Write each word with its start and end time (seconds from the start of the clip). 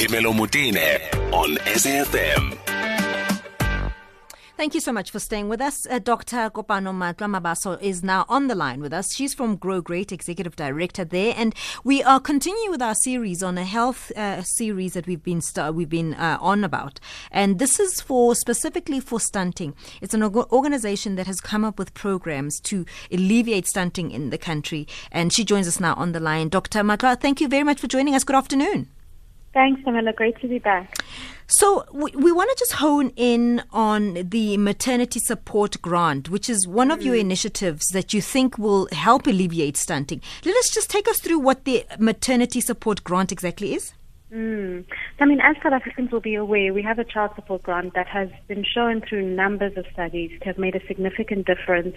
Phemelo 0.00 0.32
Motene 0.32 0.98
on 1.30 1.56
SAFM. 1.76 2.56
Thank 4.56 4.74
you 4.74 4.80
so 4.80 4.92
much 4.92 5.10
for 5.10 5.18
staying 5.18 5.50
with 5.50 5.60
us. 5.60 5.86
Uh, 5.86 5.98
Dr. 5.98 6.48
Kopano 6.48 6.94
Matlwa 6.94 7.28
Mabaso 7.38 7.78
is 7.82 8.02
now 8.02 8.24
on 8.26 8.46
the 8.46 8.54
line 8.54 8.80
with 8.80 8.94
us. 8.94 9.14
She's 9.14 9.34
from 9.34 9.56
Grow 9.56 9.82
Great, 9.82 10.10
Executive 10.10 10.56
Director 10.56 11.04
there, 11.04 11.34
and 11.36 11.54
we 11.84 12.02
are 12.02 12.18
continuing 12.18 12.70
with 12.70 12.80
our 12.80 12.94
series 12.94 13.42
on 13.42 13.58
a 13.58 13.64
health 13.64 14.10
uh, 14.16 14.40
series 14.42 14.94
that 14.94 15.06
we've 15.06 15.22
been 15.22 15.42
st- 15.42 15.74
we've 15.74 15.90
been 15.90 16.14
uh, 16.14 16.38
on 16.40 16.64
about, 16.64 16.98
and 17.30 17.58
this 17.58 17.78
is 17.78 18.00
for 18.00 18.34
specifically 18.34 19.00
for 19.00 19.20
stunting. 19.20 19.74
It's 20.00 20.14
an 20.14 20.22
org- 20.22 20.50
organization 20.50 21.16
that 21.16 21.26
has 21.26 21.42
come 21.42 21.62
up 21.62 21.78
with 21.78 21.92
programs 21.92 22.58
to 22.60 22.86
alleviate 23.12 23.66
stunting 23.66 24.10
in 24.12 24.30
the 24.30 24.38
country, 24.38 24.88
and 25.12 25.30
she 25.30 25.44
joins 25.44 25.68
us 25.68 25.78
now 25.78 25.92
on 25.94 26.12
the 26.12 26.20
line. 26.20 26.48
Dr. 26.48 26.80
Matlwa, 26.80 27.20
thank 27.20 27.42
you 27.42 27.48
very 27.48 27.64
much 27.64 27.80
for 27.80 27.86
joining 27.86 28.14
us. 28.14 28.24
Good 28.24 28.36
afternoon. 28.36 28.88
Thanks, 29.52 29.82
Phemelo. 29.82 30.14
Great 30.14 30.40
to 30.40 30.48
be 30.48 30.58
back. 30.58 30.94
So 31.48 31.84
we, 31.92 32.12
we 32.12 32.30
want 32.30 32.48
to 32.50 32.56
just 32.56 32.74
hone 32.74 33.12
in 33.16 33.62
on 33.72 34.14
the 34.14 34.56
maternity 34.56 35.18
support 35.18 35.82
grant, 35.82 36.28
which 36.28 36.48
is 36.48 36.68
one 36.68 36.92
of 36.92 37.02
your 37.02 37.16
mm. 37.16 37.20
initiatives 37.20 37.88
that 37.88 38.14
you 38.14 38.20
think 38.20 38.56
will 38.56 38.86
help 38.92 39.26
alleviate 39.26 39.76
stunting. 39.76 40.22
Let 40.44 40.56
us 40.56 40.70
just 40.70 40.88
take 40.88 41.08
us 41.08 41.18
through 41.18 41.40
what 41.40 41.64
the 41.64 41.84
maternity 41.98 42.60
support 42.60 43.02
grant 43.02 43.32
exactly 43.32 43.74
is. 43.74 43.92
Mm. 44.32 44.84
I 45.18 45.24
mean, 45.24 45.40
as 45.40 45.56
South 45.60 45.72
Africans 45.72 46.12
will 46.12 46.20
be 46.20 46.36
aware, 46.36 46.72
we 46.72 46.82
have 46.82 47.00
a 47.00 47.04
child 47.04 47.32
support 47.34 47.64
grant 47.64 47.94
that 47.94 48.06
has 48.06 48.28
been 48.46 48.64
shown 48.64 49.00
through 49.00 49.28
numbers 49.34 49.76
of 49.76 49.86
studies 49.92 50.30
to 50.40 50.44
have 50.46 50.58
made 50.58 50.76
a 50.76 50.86
significant 50.86 51.46
difference 51.46 51.96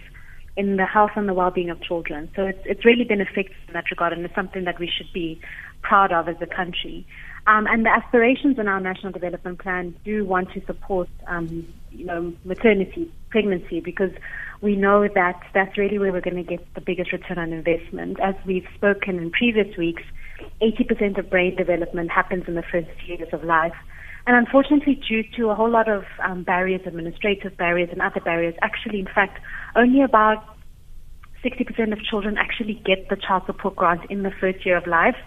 in 0.57 0.77
the 0.77 0.85
health 0.85 1.11
and 1.15 1.29
the 1.29 1.33
well-being 1.33 1.69
of 1.69 1.81
children. 1.81 2.29
So 2.35 2.45
it's, 2.45 2.61
it's 2.65 2.85
really 2.85 3.03
been 3.03 3.21
effective 3.21 3.55
in 3.67 3.73
that 3.73 3.85
regard, 3.91 4.13
and 4.13 4.25
it's 4.25 4.33
something 4.33 4.63
that 4.63 4.79
we 4.79 4.87
should 4.87 5.11
be 5.13 5.39
proud 5.83 6.11
of 6.11 6.27
as 6.27 6.37
a 6.41 6.47
country. 6.47 7.05
Um, 7.45 7.67
and 7.67 7.85
the 7.85 7.89
aspirations 7.89 8.57
in 8.57 8.67
our 8.67 8.79
national 8.79 9.11
development 9.11 9.59
plan 9.59 9.95
do 10.05 10.25
want 10.25 10.51
to 10.53 10.65
support, 10.65 11.09
um, 11.27 11.67
you 11.91 12.05
know, 12.05 12.33
maternity, 12.45 13.11
pregnancy, 13.29 13.81
because 13.81 14.11
we 14.61 14.77
know 14.77 15.07
that 15.13 15.41
that's 15.53 15.77
really 15.77 15.99
where 15.99 16.13
we're 16.13 16.21
going 16.21 16.37
to 16.37 16.43
get 16.43 16.65
the 16.73 16.79
biggest 16.79 17.11
return 17.11 17.37
on 17.37 17.51
investment. 17.51 18.17
As 18.21 18.35
we've 18.45 18.67
spoken 18.75 19.19
in 19.19 19.29
previous 19.29 19.75
weeks, 19.77 20.03
80% 20.61 21.19
of 21.19 21.29
brain 21.29 21.55
development 21.57 22.11
happens 22.11 22.45
in 22.47 22.55
the 22.55 22.63
first 22.63 22.87
years 23.05 23.27
of 23.33 23.43
life. 23.43 23.75
And 24.25 24.37
unfortunately, 24.37 25.01
due 25.05 25.23
to 25.35 25.49
a 25.49 25.55
whole 25.55 25.69
lot 25.69 25.89
of 25.89 26.05
um, 26.23 26.43
barriers, 26.43 26.81
administrative 26.85 27.57
barriers 27.57 27.89
and 27.91 28.01
other 28.01 28.21
barriers, 28.21 28.55
actually, 28.61 29.01
in 29.01 29.07
fact, 29.13 29.37
only 29.75 30.01
about 30.01 30.45
60% 31.43 31.91
of 31.91 32.01
children 32.01 32.37
actually 32.37 32.81
get 32.85 33.09
the 33.09 33.17
child 33.17 33.43
support 33.47 33.75
grant 33.75 34.09
in 34.09 34.23
the 34.23 34.31
first 34.39 34.65
year 34.65 34.77
of 34.77 34.87
life 34.87 35.17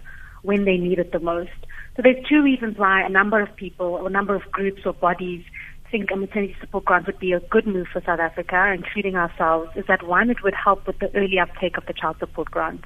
when 0.47 0.65
they 0.65 0.77
need 0.77 0.99
it 0.99 1.13
the 1.13 1.19
most. 1.19 1.51
So 1.97 2.03
there's 2.03 2.25
two 2.29 2.43
reasons 2.43 2.79
why 2.79 3.03
a 3.03 3.09
number 3.09 3.41
of 3.41 3.55
people 3.57 3.87
or 3.87 4.07
a 4.07 4.11
number 4.11 4.35
of 4.35 4.43
groups 4.53 4.83
or 4.87 4.93
bodies 4.93 5.45
think 5.91 6.11
a 6.13 6.17
maternity 6.17 6.57
support 6.61 6.85
grant 6.85 7.07
would 7.07 7.19
be 7.19 7.33
a 7.33 7.41
good 7.41 7.67
move 7.67 7.87
for 7.93 8.03
South 8.05 8.21
Africa, 8.21 8.73
including 8.75 9.17
ourselves, 9.17 9.71
is 9.77 9.85
that 9.89 10.07
one, 10.07 10.31
it 10.31 10.43
would 10.43 10.55
help 10.55 10.87
with 10.87 10.99
the 10.99 11.15
early 11.15 11.39
uptake 11.39 11.77
of 11.77 11.87
the 11.87 11.93
child 11.93 12.17
support 12.19 12.51
grant. 12.51 12.83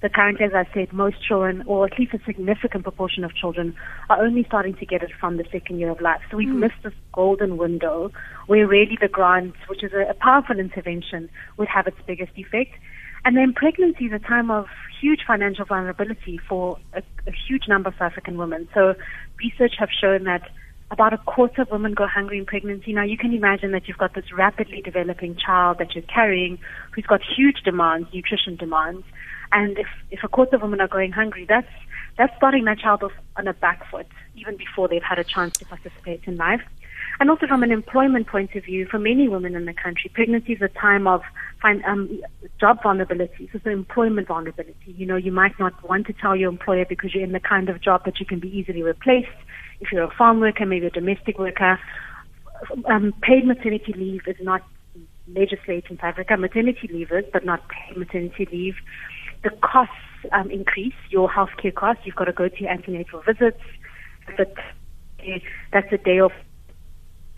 So 0.00 0.08
currently, 0.08 0.46
as 0.46 0.52
I 0.52 0.66
said, 0.74 0.92
most 0.92 1.16
children, 1.26 1.62
or 1.64 1.86
at 1.86 1.96
least 1.96 2.12
a 2.12 2.18
significant 2.26 2.82
proportion 2.82 3.22
of 3.22 3.34
children, 3.36 3.74
are 4.10 4.20
only 4.20 4.44
starting 4.44 4.74
to 4.74 4.86
get 4.86 5.02
it 5.02 5.12
from 5.18 5.36
the 5.36 5.44
second 5.52 5.78
year 5.78 5.90
of 5.90 6.00
life. 6.00 6.20
So 6.28 6.36
we've 6.36 6.48
mm. 6.48 6.58
missed 6.58 6.82
this 6.82 6.92
golden 7.12 7.56
window 7.56 8.10
where 8.48 8.66
really 8.66 8.98
the 9.00 9.06
grant, 9.06 9.54
which 9.68 9.84
is 9.84 9.92
a, 9.92 10.10
a 10.10 10.14
powerful 10.14 10.58
intervention, 10.58 11.30
would 11.56 11.68
have 11.68 11.86
its 11.86 11.98
biggest 12.04 12.32
effect. 12.34 12.74
And 13.24 13.36
then 13.36 13.52
pregnancy 13.52 14.06
is 14.06 14.12
a 14.12 14.18
time 14.18 14.50
of 14.50 14.66
huge 15.00 15.20
financial 15.26 15.64
vulnerability 15.64 16.38
for 16.48 16.78
a, 16.92 17.02
a 17.26 17.32
huge 17.46 17.68
number 17.68 17.88
of 17.88 17.94
African 18.00 18.36
women. 18.36 18.68
So 18.74 18.94
research 19.38 19.74
have 19.78 19.90
shown 19.90 20.24
that 20.24 20.48
about 20.90 21.14
a 21.14 21.18
quarter 21.18 21.62
of 21.62 21.70
women 21.70 21.94
go 21.94 22.06
hungry 22.06 22.38
in 22.38 22.44
pregnancy. 22.44 22.92
Now 22.92 23.04
you 23.04 23.16
can 23.16 23.32
imagine 23.32 23.72
that 23.72 23.88
you've 23.88 23.98
got 23.98 24.14
this 24.14 24.30
rapidly 24.32 24.82
developing 24.82 25.36
child 25.36 25.78
that 25.78 25.94
you're 25.94 26.02
carrying 26.02 26.58
who's 26.94 27.06
got 27.06 27.20
huge 27.22 27.62
demands, 27.64 28.08
nutrition 28.12 28.56
demands. 28.56 29.04
And 29.52 29.78
if, 29.78 29.86
if 30.10 30.20
a 30.22 30.28
quarter 30.28 30.56
of 30.56 30.62
women 30.62 30.80
are 30.80 30.88
going 30.88 31.12
hungry, 31.12 31.46
that's, 31.48 31.68
that's 32.18 32.36
starting 32.36 32.64
that 32.64 32.78
child 32.78 33.02
off 33.02 33.12
on 33.36 33.48
a 33.48 33.54
back 33.54 33.88
foot 33.90 34.06
even 34.34 34.56
before 34.56 34.88
they've 34.88 35.02
had 35.02 35.18
a 35.18 35.24
chance 35.24 35.56
to 35.58 35.64
participate 35.64 36.22
in 36.26 36.36
life. 36.36 36.62
And 37.22 37.30
also 37.30 37.46
from 37.46 37.62
an 37.62 37.70
employment 37.70 38.26
point 38.26 38.56
of 38.56 38.64
view, 38.64 38.84
for 38.90 38.98
many 38.98 39.28
women 39.28 39.54
in 39.54 39.64
the 39.64 39.72
country, 39.72 40.10
pregnancy 40.12 40.54
is 40.54 40.60
a 40.60 40.66
time 40.66 41.06
of 41.06 41.22
um, 41.62 42.20
job 42.60 42.82
vulnerability. 42.82 43.48
So 43.52 43.70
employment 43.70 44.26
vulnerability. 44.26 44.92
You 44.96 45.06
know, 45.06 45.14
you 45.14 45.30
might 45.30 45.56
not 45.60 45.88
want 45.88 46.08
to 46.08 46.14
tell 46.14 46.34
your 46.34 46.48
employer 46.48 46.84
because 46.84 47.14
you're 47.14 47.22
in 47.22 47.30
the 47.30 47.38
kind 47.38 47.68
of 47.68 47.80
job 47.80 48.06
that 48.06 48.18
you 48.18 48.26
can 48.26 48.40
be 48.40 48.48
easily 48.48 48.82
replaced. 48.82 49.28
If 49.78 49.92
you're 49.92 50.02
a 50.02 50.10
farm 50.10 50.40
worker, 50.40 50.66
maybe 50.66 50.86
a 50.86 50.90
domestic 50.90 51.38
worker, 51.38 51.78
um, 52.86 53.14
paid 53.22 53.46
maternity 53.46 53.94
leave 53.96 54.22
is 54.26 54.34
not 54.40 54.62
legislated 55.28 55.92
in 55.92 55.98
South 55.98 56.14
Africa. 56.18 56.36
Maternity 56.36 56.90
leave 56.92 57.12
is, 57.12 57.24
but 57.32 57.44
not 57.44 57.60
paid 57.68 57.98
maternity 57.98 58.48
leave. 58.50 58.74
The 59.44 59.50
costs 59.60 59.94
um, 60.32 60.50
increase, 60.50 60.98
your 61.08 61.30
healthcare 61.30 61.72
costs. 61.72 62.02
You've 62.04 62.16
got 62.16 62.24
to 62.24 62.32
go 62.32 62.48
to 62.48 62.60
your 62.60 62.70
antenatal 62.70 63.22
visits. 63.22 63.62
But 64.36 64.56
that's 65.72 65.92
a 65.92 65.98
day 65.98 66.18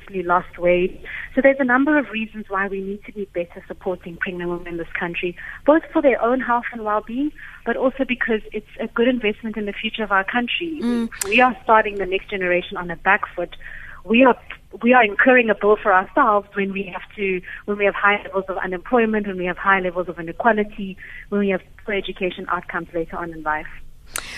of 0.08 0.26
lost 0.26 0.58
weight. 0.58 1.02
So 1.34 1.40
there's 1.40 1.60
a 1.60 1.64
number 1.64 1.98
of 1.98 2.10
reasons 2.10 2.46
why 2.48 2.68
we 2.68 2.80
need 2.80 3.04
to 3.04 3.12
be 3.12 3.26
better 3.34 3.62
supporting 3.66 4.16
pregnant 4.16 4.50
women 4.50 4.66
in 4.66 4.76
this 4.76 4.92
country, 4.98 5.36
both 5.66 5.82
for 5.92 6.02
their 6.02 6.20
own 6.22 6.40
health 6.40 6.64
and 6.72 6.84
well-being, 6.84 7.32
but 7.64 7.76
also 7.76 8.04
because 8.04 8.40
it's 8.52 8.66
a 8.80 8.86
good 8.88 9.08
investment 9.08 9.56
in 9.56 9.66
the 9.66 9.72
future 9.72 10.02
of 10.02 10.12
our 10.12 10.24
country. 10.24 10.78
Mm. 10.80 11.10
We 11.24 11.40
are 11.40 11.56
starting 11.64 11.96
the 11.96 12.06
next 12.06 12.30
generation 12.30 12.76
on 12.76 12.90
a 12.90 12.96
back 12.96 13.22
foot. 13.34 13.56
We 14.04 14.24
are 14.24 14.36
we 14.82 14.92
are 14.92 15.04
incurring 15.04 15.50
a 15.50 15.54
bill 15.54 15.76
for 15.80 15.92
ourselves 15.92 16.48
when 16.54 16.72
we 16.72 16.82
have 16.92 17.02
to 17.16 17.40
when 17.64 17.78
we 17.78 17.84
have 17.84 17.94
high 17.94 18.20
levels 18.22 18.44
of 18.48 18.58
unemployment, 18.58 19.26
when 19.26 19.38
we 19.38 19.46
have 19.46 19.56
high 19.56 19.80
levels 19.80 20.08
of 20.08 20.18
inequality, 20.18 20.96
when 21.28 21.40
we 21.40 21.48
have 21.50 21.62
poor 21.84 21.94
education 21.94 22.46
outcomes 22.48 22.88
later 22.92 23.16
on 23.16 23.32
in 23.32 23.42
life. 23.42 23.68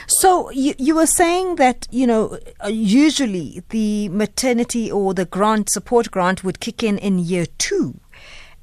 So 0.07 0.51
you, 0.51 0.75
you 0.79 0.95
were 0.95 1.07
saying 1.07 1.57
that 1.57 1.87
you 1.91 2.07
know 2.07 2.39
uh, 2.65 2.69
usually 2.69 3.63
the 3.71 4.09
maternity 4.11 4.91
or 4.91 5.15
the 5.15 5.25
grant 5.25 5.71
support 5.71 6.11
grant 6.11 6.45
would 6.45 6.61
kick 6.61 6.83
in 6.83 6.99
in 6.99 7.19
year 7.19 7.47
two. 7.59 8.01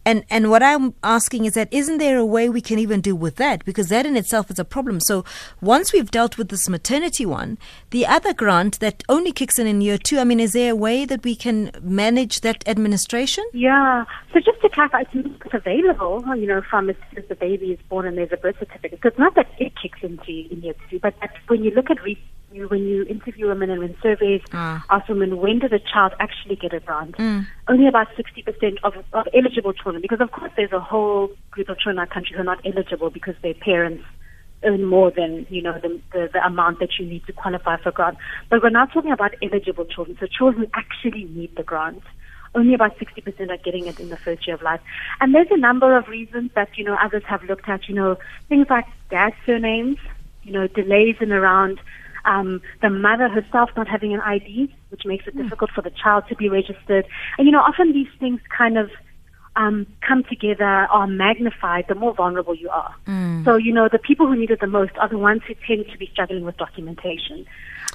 And 0.06 0.25
and 0.30 0.50
what 0.50 0.62
I'm 0.62 0.94
asking 1.03 1.46
is 1.46 1.53
that 1.53 1.69
isn't 1.72 1.97
there 1.97 2.18
a 2.18 2.25
way 2.25 2.50
we 2.50 2.62
can 2.62 2.80
even 2.80 3.02
deal 3.02 3.16
with 3.16 3.36
that 3.38 3.64
because 3.66 3.88
that 3.90 4.06
in 4.06 4.18
itself 4.18 4.52
is 4.52 4.59
a 4.59 4.66
problem. 4.66 5.00
So 5.00 5.24
once 5.62 5.94
we've 5.94 6.12
dealt 6.12 6.38
with 6.38 6.50
this 6.50 6.68
maternity 6.68 7.25
one, 7.25 7.58
the 7.91 8.06
other 8.06 8.34
grant 8.34 8.80
that 8.80 9.03
only 9.08 9.31
kicks 9.31 9.59
in 9.59 9.68
in 9.68 9.81
year 9.81 9.97
two. 9.97 10.19
I 10.19 10.24
mean, 10.24 10.40
is 10.40 10.53
there 10.53 10.72
a 10.72 10.75
way 10.75 11.06
that 11.06 11.24
we 11.24 11.36
can 11.36 11.72
manage 11.81 12.41
that 12.41 12.68
administration? 12.68 13.46
Yeah. 13.53 14.06
So 14.34 14.40
just 14.40 14.62
to 14.62 14.69
clarify, 14.69 15.03
it's 15.14 15.53
available. 15.53 16.24
You 16.35 16.47
know, 16.47 16.62
from 16.62 16.90
as 16.90 16.96
soon 17.09 17.24
as 17.24 17.30
the 17.30 17.35
baby 17.35 17.72
is 17.72 17.80
born 17.90 18.06
and 18.06 18.18
there's 18.18 18.31
a 18.31 18.38
birth 18.38 18.59
certificate. 18.59 19.00
So 19.02 19.09
it's 19.09 19.20
not 19.20 19.35
that 19.35 19.47
it 19.59 19.74
kicks 19.81 20.00
into 20.02 20.31
in 20.52 20.62
year 20.62 20.75
two, 20.90 21.00
but 21.00 21.16
when 21.47 21.64
you 21.64 21.72
look 21.72 21.90
at 21.90 22.02
research 22.03 22.24
you, 22.53 22.68
when 22.68 22.84
you 22.84 23.03
interview 23.03 23.47
women 23.47 23.69
and 23.69 23.80
when 23.80 23.96
surveys 24.02 24.41
ah. 24.53 24.86
ask 24.90 25.08
women 25.09 25.38
when 25.38 25.59
did 25.59 25.74
a 25.74 25.80
child 25.80 26.14
actually 26.19 26.56
get 26.56 26.74
a 26.74 26.80
grant, 26.80 27.18
mm. 27.18 27.46
only 27.68 27.88
about 27.88 28.08
60% 28.16 28.78
of, 28.84 28.94
of 29.14 29.28
eligible 29.34 29.74
children, 29.74 30.02
because 30.02 30.22
of 30.22 30.31
course 30.31 30.52
there's 30.56 30.72
a 30.72 30.80
whole 30.80 31.30
group 31.52 31.69
of 31.69 31.78
children 31.78 31.96
in 31.96 32.00
our 32.00 32.08
country 32.08 32.36
who 32.36 32.41
are 32.41 32.46
not 32.46 32.59
eligible 32.66 33.09
because 33.09 33.36
their 33.41 33.53
parents 33.53 34.03
earn 34.64 34.86
more 34.86 35.12
than 35.12 35.46
you 35.50 35.62
know 35.62 35.78
the, 35.81 36.00
the, 36.12 36.30
the 36.34 36.46
amount 36.46 36.80
that 36.80 36.97
you 37.00 37.06
need 37.06 37.25
to 37.25 37.34
qualify 37.34 37.78
for 37.78 37.91
grant. 37.91 38.18
But 38.50 38.64
we're 38.64 38.70
not 38.70 38.91
talking 38.94 39.12
about 39.12 39.34
eligible 39.41 39.85
children, 39.85 40.18
so 40.20 40.28
children 40.28 40.66
who 40.66 40.72
actually 40.74 41.25
need 41.25 41.56
the 41.56 41.64
grant. 41.64 42.03
Only 42.56 42.75
about 42.75 43.00
60% 43.00 43.50
are 43.50 43.58
getting 43.58 43.88
it 43.88 44.00
in 44.00 44.09
the 44.09 44.18
first 44.18 44.46
year 44.46 44.56
of 44.56 44.62
life. 44.62 44.80
And 45.20 45.34
there's 45.34 45.47
a 45.50 45.58
number 45.58 45.97
of 45.97 46.08
reasons 46.08 46.52
that, 46.53 46.70
you 46.78 46.84
know, 46.84 46.96
others 47.03 47.24
have 47.25 47.41
looked 47.46 47.68
at, 47.68 47.90
you 47.90 47.96
know, 47.96 48.20
things 48.47 48.68
like 48.70 48.85
dad 49.09 49.34
surnames, 49.44 49.97
you 50.44 50.52
know, 50.52 50.68
delays 50.68 51.16
in 51.20 51.31
around 51.31 51.80
um, 52.25 52.61
the 52.81 52.89
mother 52.89 53.28
herself 53.29 53.69
not 53.75 53.88
having 53.88 54.14
an 54.14 54.22
ID, 54.22 54.73
which 54.90 55.05
makes 55.05 55.28
it 55.28 55.35
mm. 55.35 55.43
difficult 55.43 55.72
for 55.72 55.81
the 55.81 55.91
child 55.91 56.25
to 56.29 56.35
be 56.35 56.49
registered. 56.49 57.05
And 57.37 57.46
you 57.46 57.52
know, 57.52 57.61
often 57.61 57.93
these 57.93 58.08
things 58.20 58.40
kind 58.55 58.78
of 58.78 58.90
um, 59.55 59.85
come 60.08 60.23
together 60.23 60.66
are 60.66 61.08
magnified 61.08 61.85
the 61.87 61.96
more 61.96 62.14
vulnerable 62.14 62.55
you 62.55 62.70
are. 62.70 62.96
Mm. 63.08 63.46
So, 63.46 63.55
you 63.55 63.73
know, 63.73 63.87
the 63.91 63.99
people 63.99 64.28
who 64.28 64.35
need 64.35 64.49
it 64.49 64.59
the 64.59 64.67
most 64.67 64.93
are 64.97 65.09
the 65.09 65.17
ones 65.17 65.41
who 65.47 65.53
tend 65.67 65.85
to 65.91 65.97
be 65.97 66.09
struggling 66.11 66.43
with 66.43 66.58
documentation. 66.58 67.46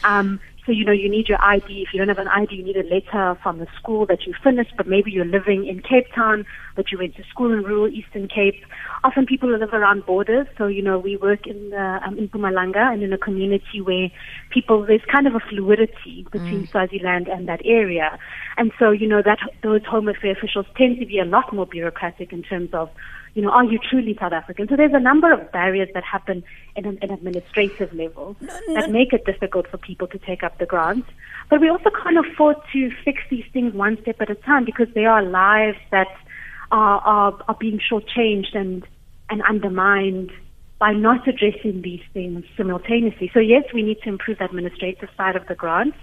Um, 0.05 0.41
so, 0.69 0.73
you 0.73 0.85
know, 0.85 0.93
you 0.93 1.09
need 1.09 1.31
your 1.31 1.43
ID. 1.43 1.87
If 1.87 1.95
you 1.95 1.99
don't 1.99 2.09
have 2.09 2.19
an 2.19 2.29
ID, 2.29 2.57
you 2.57 2.63
need 2.63 2.77
a 2.77 2.83
letter 2.83 3.41
from 3.43 3.59
the 3.59 3.67
school 3.81 4.05
that 4.05 4.27
you 4.27 4.35
finished, 4.45 4.75
but 4.77 4.87
maybe 4.87 5.11
you're 5.11 5.25
living 5.25 5.67
in 5.67 5.81
Cape 5.81 6.13
Town, 6.15 6.45
but 6.77 6.93
you 6.93 6.99
went 6.99 7.17
to 7.17 7.23
school 7.25 7.51
in 7.51 7.63
rural 7.63 7.89
Eastern 7.89 8.29
Cape. 8.29 8.63
Often 9.03 9.25
people 9.25 9.49
live 9.49 9.73
around 9.73 10.05
borders. 10.05 10.47
So, 10.59 10.67
you 10.67 10.83
know, 10.83 10.99
we 10.99 11.17
work 11.17 11.47
in 11.47 11.71
the, 11.71 12.01
um, 12.07 12.19
in 12.19 12.29
Mpumalanga 12.29 12.93
and 12.93 13.03
in 13.03 13.15
a 13.15 13.19
community 13.19 13.81
where 13.83 14.11
people, 14.51 14.85
there's 14.85 15.01
kind 15.11 15.27
of 15.27 15.35
a 15.35 15.41
fluidity 15.41 16.27
between 16.31 16.67
mm. 16.67 16.71
Swaziland 16.71 17.29
and 17.29 17.49
that 17.49 17.63
area. 17.65 18.19
And 18.59 18.71
so, 18.79 18.91
you 18.91 19.09
know, 19.09 19.23
that, 19.25 19.39
those 19.63 19.87
home 19.87 20.07
affairs 20.07 20.37
officials 20.37 20.67
tend 20.77 20.99
to 20.99 21.07
be 21.07 21.19
a 21.19 21.25
lot 21.25 21.51
more 21.51 21.65
bureaucratic 21.65 22.31
in 22.31 22.43
terms 22.43 22.75
of 22.75 22.91
you 23.35 23.43
know, 23.43 23.51
are 23.51 23.65
you 23.65 23.79
truly 23.79 24.17
South 24.19 24.33
African? 24.33 24.69
So 24.69 24.77
there's 24.77 24.95
a 24.95 25.01
number 25.01 25.33
of 25.33 25.51
barriers 25.53 25.89
that 25.95 26.05
happen 26.05 26.45
in 26.77 26.87
an, 26.87 26.99
an 27.03 27.11
administrative 27.11 27.93
level 27.93 28.37
that 28.75 28.91
make 28.91 29.13
it 29.13 29.25
difficult 29.25 29.69
for 29.69 29.79
people 29.79 30.07
to 30.09 30.19
take 30.19 30.43
up 30.43 30.59
the 30.59 30.67
grants. 30.67 31.09
But 31.51 31.61
we 31.61 31.69
also 31.69 31.91
can't 31.91 32.19
afford 32.19 32.57
to 32.73 32.91
fix 33.05 33.23
these 33.31 33.45
things 33.53 33.75
one 33.75 33.99
step 34.03 34.21
at 34.21 34.31
a 34.31 34.35
time 34.35 34.65
because 34.65 34.89
there 34.95 35.11
are 35.11 35.23
lives 35.23 35.79
that 35.91 36.09
are, 36.71 37.01
are, 37.01 37.43
are 37.49 37.57
being 37.59 37.81
shortchanged 37.91 38.55
and, 38.55 38.87
and 39.31 39.43
undermined 39.43 40.31
by 40.79 40.93
not 40.93 41.27
addressing 41.27 41.83
these 41.83 42.03
things 42.13 42.45
simultaneously. 42.57 43.31
So 43.35 43.41
yes, 43.41 43.65
we 43.75 43.83
need 43.83 44.01
to 44.03 44.09
improve 44.09 44.39
the 44.39 44.45
administrative 44.45 45.09
side 45.17 45.37
of 45.37 45.47
the 45.49 45.55
grants. 45.55 45.97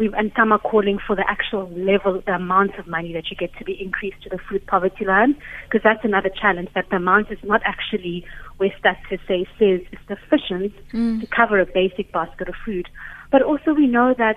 We've, 0.00 0.14
and 0.14 0.32
some 0.34 0.50
are 0.50 0.58
calling 0.58 0.98
for 1.06 1.14
the 1.14 1.28
actual 1.28 1.68
level, 1.76 2.22
the 2.24 2.32
amount 2.32 2.78
of 2.78 2.86
money 2.86 3.12
that 3.12 3.30
you 3.30 3.36
get 3.36 3.54
to 3.58 3.64
be 3.64 3.76
increased 3.78 4.22
to 4.22 4.30
the 4.30 4.38
food 4.48 4.66
poverty 4.66 5.04
line, 5.04 5.36
because 5.66 5.82
that's 5.84 6.02
another 6.04 6.30
challenge, 6.30 6.70
that 6.74 6.86
the 6.88 6.96
amount 6.96 7.30
is 7.30 7.38
not 7.44 7.60
actually 7.66 8.24
where 8.56 8.70
Stats 8.82 9.04
SA 9.10 9.44
says 9.58 9.80
is 9.92 9.98
sufficient 10.08 10.72
mm. 10.94 11.20
to 11.20 11.26
cover 11.26 11.60
a 11.60 11.66
basic 11.66 12.10
basket 12.12 12.48
of 12.48 12.54
food. 12.64 12.88
But 13.30 13.42
also 13.42 13.74
we 13.74 13.86
know 13.86 14.14
that 14.16 14.36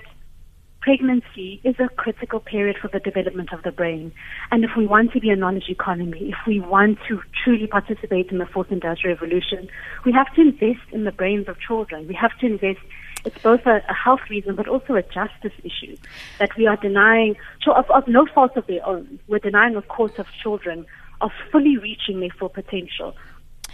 pregnancy 0.81 1.61
is 1.63 1.75
a 1.79 1.87
critical 1.95 2.41
period 2.41 2.75
for 2.81 2.89
the 2.89 2.99
development 2.99 3.53
of 3.53 3.63
the 3.63 3.71
brain. 3.71 4.11
And 4.51 4.65
if 4.65 4.71
we 4.77 4.85
want 4.85 5.13
to 5.13 5.21
be 5.21 5.29
a 5.29 5.35
knowledge 5.35 5.69
economy, 5.69 6.33
if 6.35 6.45
we 6.45 6.59
want 6.59 6.99
to 7.07 7.21
truly 7.41 7.67
participate 7.67 8.31
in 8.31 8.37
the 8.37 8.45
fourth 8.45 8.69
industrial 8.69 9.15
revolution, 9.15 9.69
we 10.05 10.11
have 10.11 10.27
to 10.35 10.41
invest 10.41 10.85
in 10.91 11.05
the 11.05 11.13
brains 11.13 11.47
of 11.47 11.55
children. 11.65 12.05
We 12.05 12.15
have 12.15 12.37
to 12.39 12.45
invest 12.45 12.83
it's 13.25 13.37
both 13.41 13.65
a, 13.65 13.81
a, 13.87 13.93
health 13.93 14.21
reason 14.29 14.55
but 14.55 14.67
also 14.67 14.95
a 14.95 15.01
justice 15.01 15.53
issue 15.63 15.95
that 16.39 16.55
we 16.57 16.67
are 16.67 16.75
denying 16.77 17.35
of, 17.67 17.89
of 17.89 18.07
no 18.07 18.25
fault 18.25 18.57
of 18.57 18.67
their 18.67 18.85
own. 18.85 19.19
We're 19.27 19.39
denying, 19.39 19.75
of 19.75 19.87
course, 19.87 20.17
of 20.17 20.27
children 20.41 20.85
of 21.21 21.31
fully 21.51 21.77
reaching 21.77 22.19
their 22.19 22.29
full 22.37 22.49
potential 22.49 23.15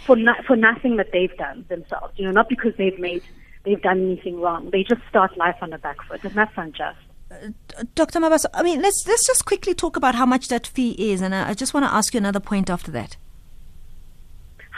for 0.06 0.16
for 0.46 0.56
nothing 0.56 0.96
that 0.96 1.08
they've 1.12 1.36
done 1.36 1.64
themselves. 1.68 2.14
You 2.16 2.26
know, 2.26 2.32
not 2.32 2.48
because 2.48 2.74
they've 2.76 2.98
made 2.98 3.22
they've 3.64 3.82
done 3.82 4.00
anything 4.00 4.40
wrong. 4.40 4.70
They 4.70 4.82
just 4.82 5.02
start 5.08 5.36
life 5.36 5.56
on 5.60 5.70
the 5.70 5.78
back 5.78 6.02
foot, 6.06 6.24
and 6.24 6.34
that's 6.34 6.52
unjust. 6.56 6.98
Dr. 7.94 8.18
Mabaso, 8.18 8.46
I 8.54 8.62
mean, 8.62 8.82
let's 8.82 9.04
let's 9.06 9.26
just 9.26 9.44
quickly 9.44 9.74
talk 9.74 9.96
about 9.96 10.14
how 10.14 10.26
much 10.26 10.48
that 10.48 10.66
fee 10.66 10.96
is, 11.12 11.20
and 11.20 11.34
I, 11.34 11.50
I 11.50 11.54
just 11.54 11.74
want 11.74 11.86
to 11.86 11.92
ask 11.92 12.14
you 12.14 12.18
another 12.18 12.40
point 12.40 12.70
after 12.70 12.90
that. 12.92 13.16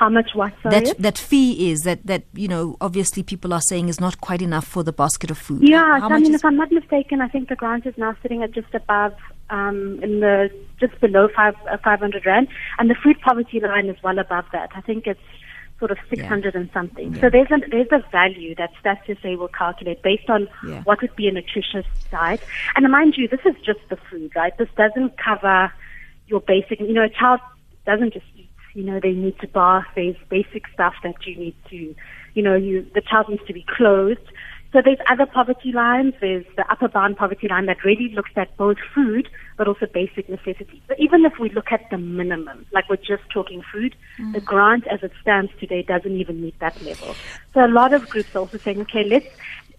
How 0.03 0.09
much 0.09 0.35
what? 0.35 0.53
Sorry? 0.65 0.81
That 0.81 0.99
that 0.99 1.17
fee 1.17 1.71
is 1.71 1.83
that 1.83 2.05
that 2.05 2.25
you 2.35 2.49
know 2.49 2.77
obviously 2.81 3.23
people 3.23 3.55
are 3.55 3.61
saying 3.61 3.89
is 3.89 4.01
not 4.01 4.21
quite 4.21 4.43
enough 4.43 4.67
for 4.67 4.83
the 4.83 4.93
basket 4.93 5.31
of 5.31 5.39
food. 5.39 5.61
Yeah, 5.63 6.01
so, 6.01 6.07
I 6.07 6.19
mean, 6.19 6.35
if 6.35 6.45
I'm 6.45 6.57
not 6.57 6.73
mistaken, 6.73 7.21
I 7.21 7.29
think 7.29 7.49
the 7.49 7.55
grant 7.55 7.87
is 7.87 7.97
now 7.97 8.17
sitting 8.21 8.43
at 8.43 8.51
just 8.51 8.75
above 8.75 9.15
um, 9.51 10.01
in 10.03 10.19
the 10.19 10.51
just 10.81 11.01
below 11.01 11.29
five 11.37 11.55
uh, 11.71 11.77
500 11.85 12.27
rand, 12.27 12.49
and 12.81 12.91
the 12.91 12.97
food 12.97 13.21
poverty 13.21 13.61
line 13.61 13.87
is 13.87 13.97
well 14.03 14.19
above 14.19 14.45
that. 14.51 14.71
I 14.75 14.81
think 14.81 15.07
it's 15.07 15.21
sort 15.79 15.93
of 15.93 15.99
600 16.11 16.53
yeah. 16.53 16.61
and 16.61 16.71
something. 16.75 17.15
Yeah. 17.15 17.21
So 17.21 17.31
there's 17.31 17.53
a, 17.53 17.59
there's 17.71 17.93
a 17.93 18.03
value 18.11 18.57
that 18.57 18.71
Stats 18.83 19.07
SA 19.23 19.37
will 19.39 19.55
calculate 19.57 20.03
based 20.03 20.29
on 20.29 20.49
yeah. 20.67 20.83
what 20.83 21.01
would 21.01 21.15
be 21.15 21.29
a 21.29 21.33
nutritious 21.33 21.87
diet. 22.11 22.41
And 22.75 22.91
mind 22.91 23.15
you, 23.17 23.29
this 23.29 23.45
is 23.45 23.55
just 23.65 23.81
the 23.89 23.99
food, 24.11 24.33
right? 24.35 24.57
This 24.59 24.69
doesn't 24.77 25.17
cover 25.17 25.73
your 26.27 26.41
basic, 26.41 26.81
you 26.81 26.93
know, 26.93 27.05
a 27.05 27.09
child 27.09 27.39
doesn't 27.87 28.13
just 28.13 28.27
you 28.75 28.83
know, 28.83 29.01
they 29.01 29.13
need 29.13 29.39
to 29.41 29.49
bath, 29.49 29.87
there's 29.95 30.17
basic 30.29 30.65
stuff 30.73 30.95
that 31.03 31.27
you 31.27 31.37
need 31.37 31.55
to, 31.71 31.95
you 32.35 32.43
know, 32.43 32.55
you, 32.55 32.87
the 32.95 33.03
child 33.03 33.29
needs 33.29 33.45
to 33.47 33.53
be 33.53 33.65
clothed. 33.77 34.33
So 34.73 34.81
there's 34.83 34.99
other 35.11 35.27
poverty 35.27 35.71
lines. 35.71 36.15
There's 36.21 36.47
the 36.57 36.65
upper 36.71 36.89
bound 36.89 37.19
poverty 37.19 37.47
line 37.47 37.67
that 37.67 37.85
really 37.85 38.09
looks 38.15 38.31
at 38.37 38.57
both 38.57 38.79
food 38.95 39.29
but 39.57 39.69
also 39.69 39.87
basic 39.87 40.29
necessities. 40.29 40.81
But 40.89 40.99
even 40.99 41.25
if 41.25 41.39
we 41.39 41.51
look 41.51 41.71
at 41.71 41.89
the 41.91 41.99
minimum, 41.99 42.67
like 42.73 42.89
we're 42.89 42.97
just 42.97 43.23
talking 43.33 43.63
food, 43.73 43.95
mm. 44.19 44.33
the 44.33 44.41
grant 44.41 44.87
as 44.89 45.03
it 45.03 45.13
stands 45.21 45.53
today 45.61 45.83
doesn't 45.83 46.17
even 46.17 46.41
meet 46.41 46.59
that 46.59 46.81
level. 46.83 47.15
So 47.55 47.65
a 47.65 47.69
lot 47.69 47.93
of 47.93 48.09
groups 48.09 48.35
are 48.35 48.41
also 48.41 48.59
saying, 48.59 48.81
okay, 48.81 49.05
let's 49.05 49.27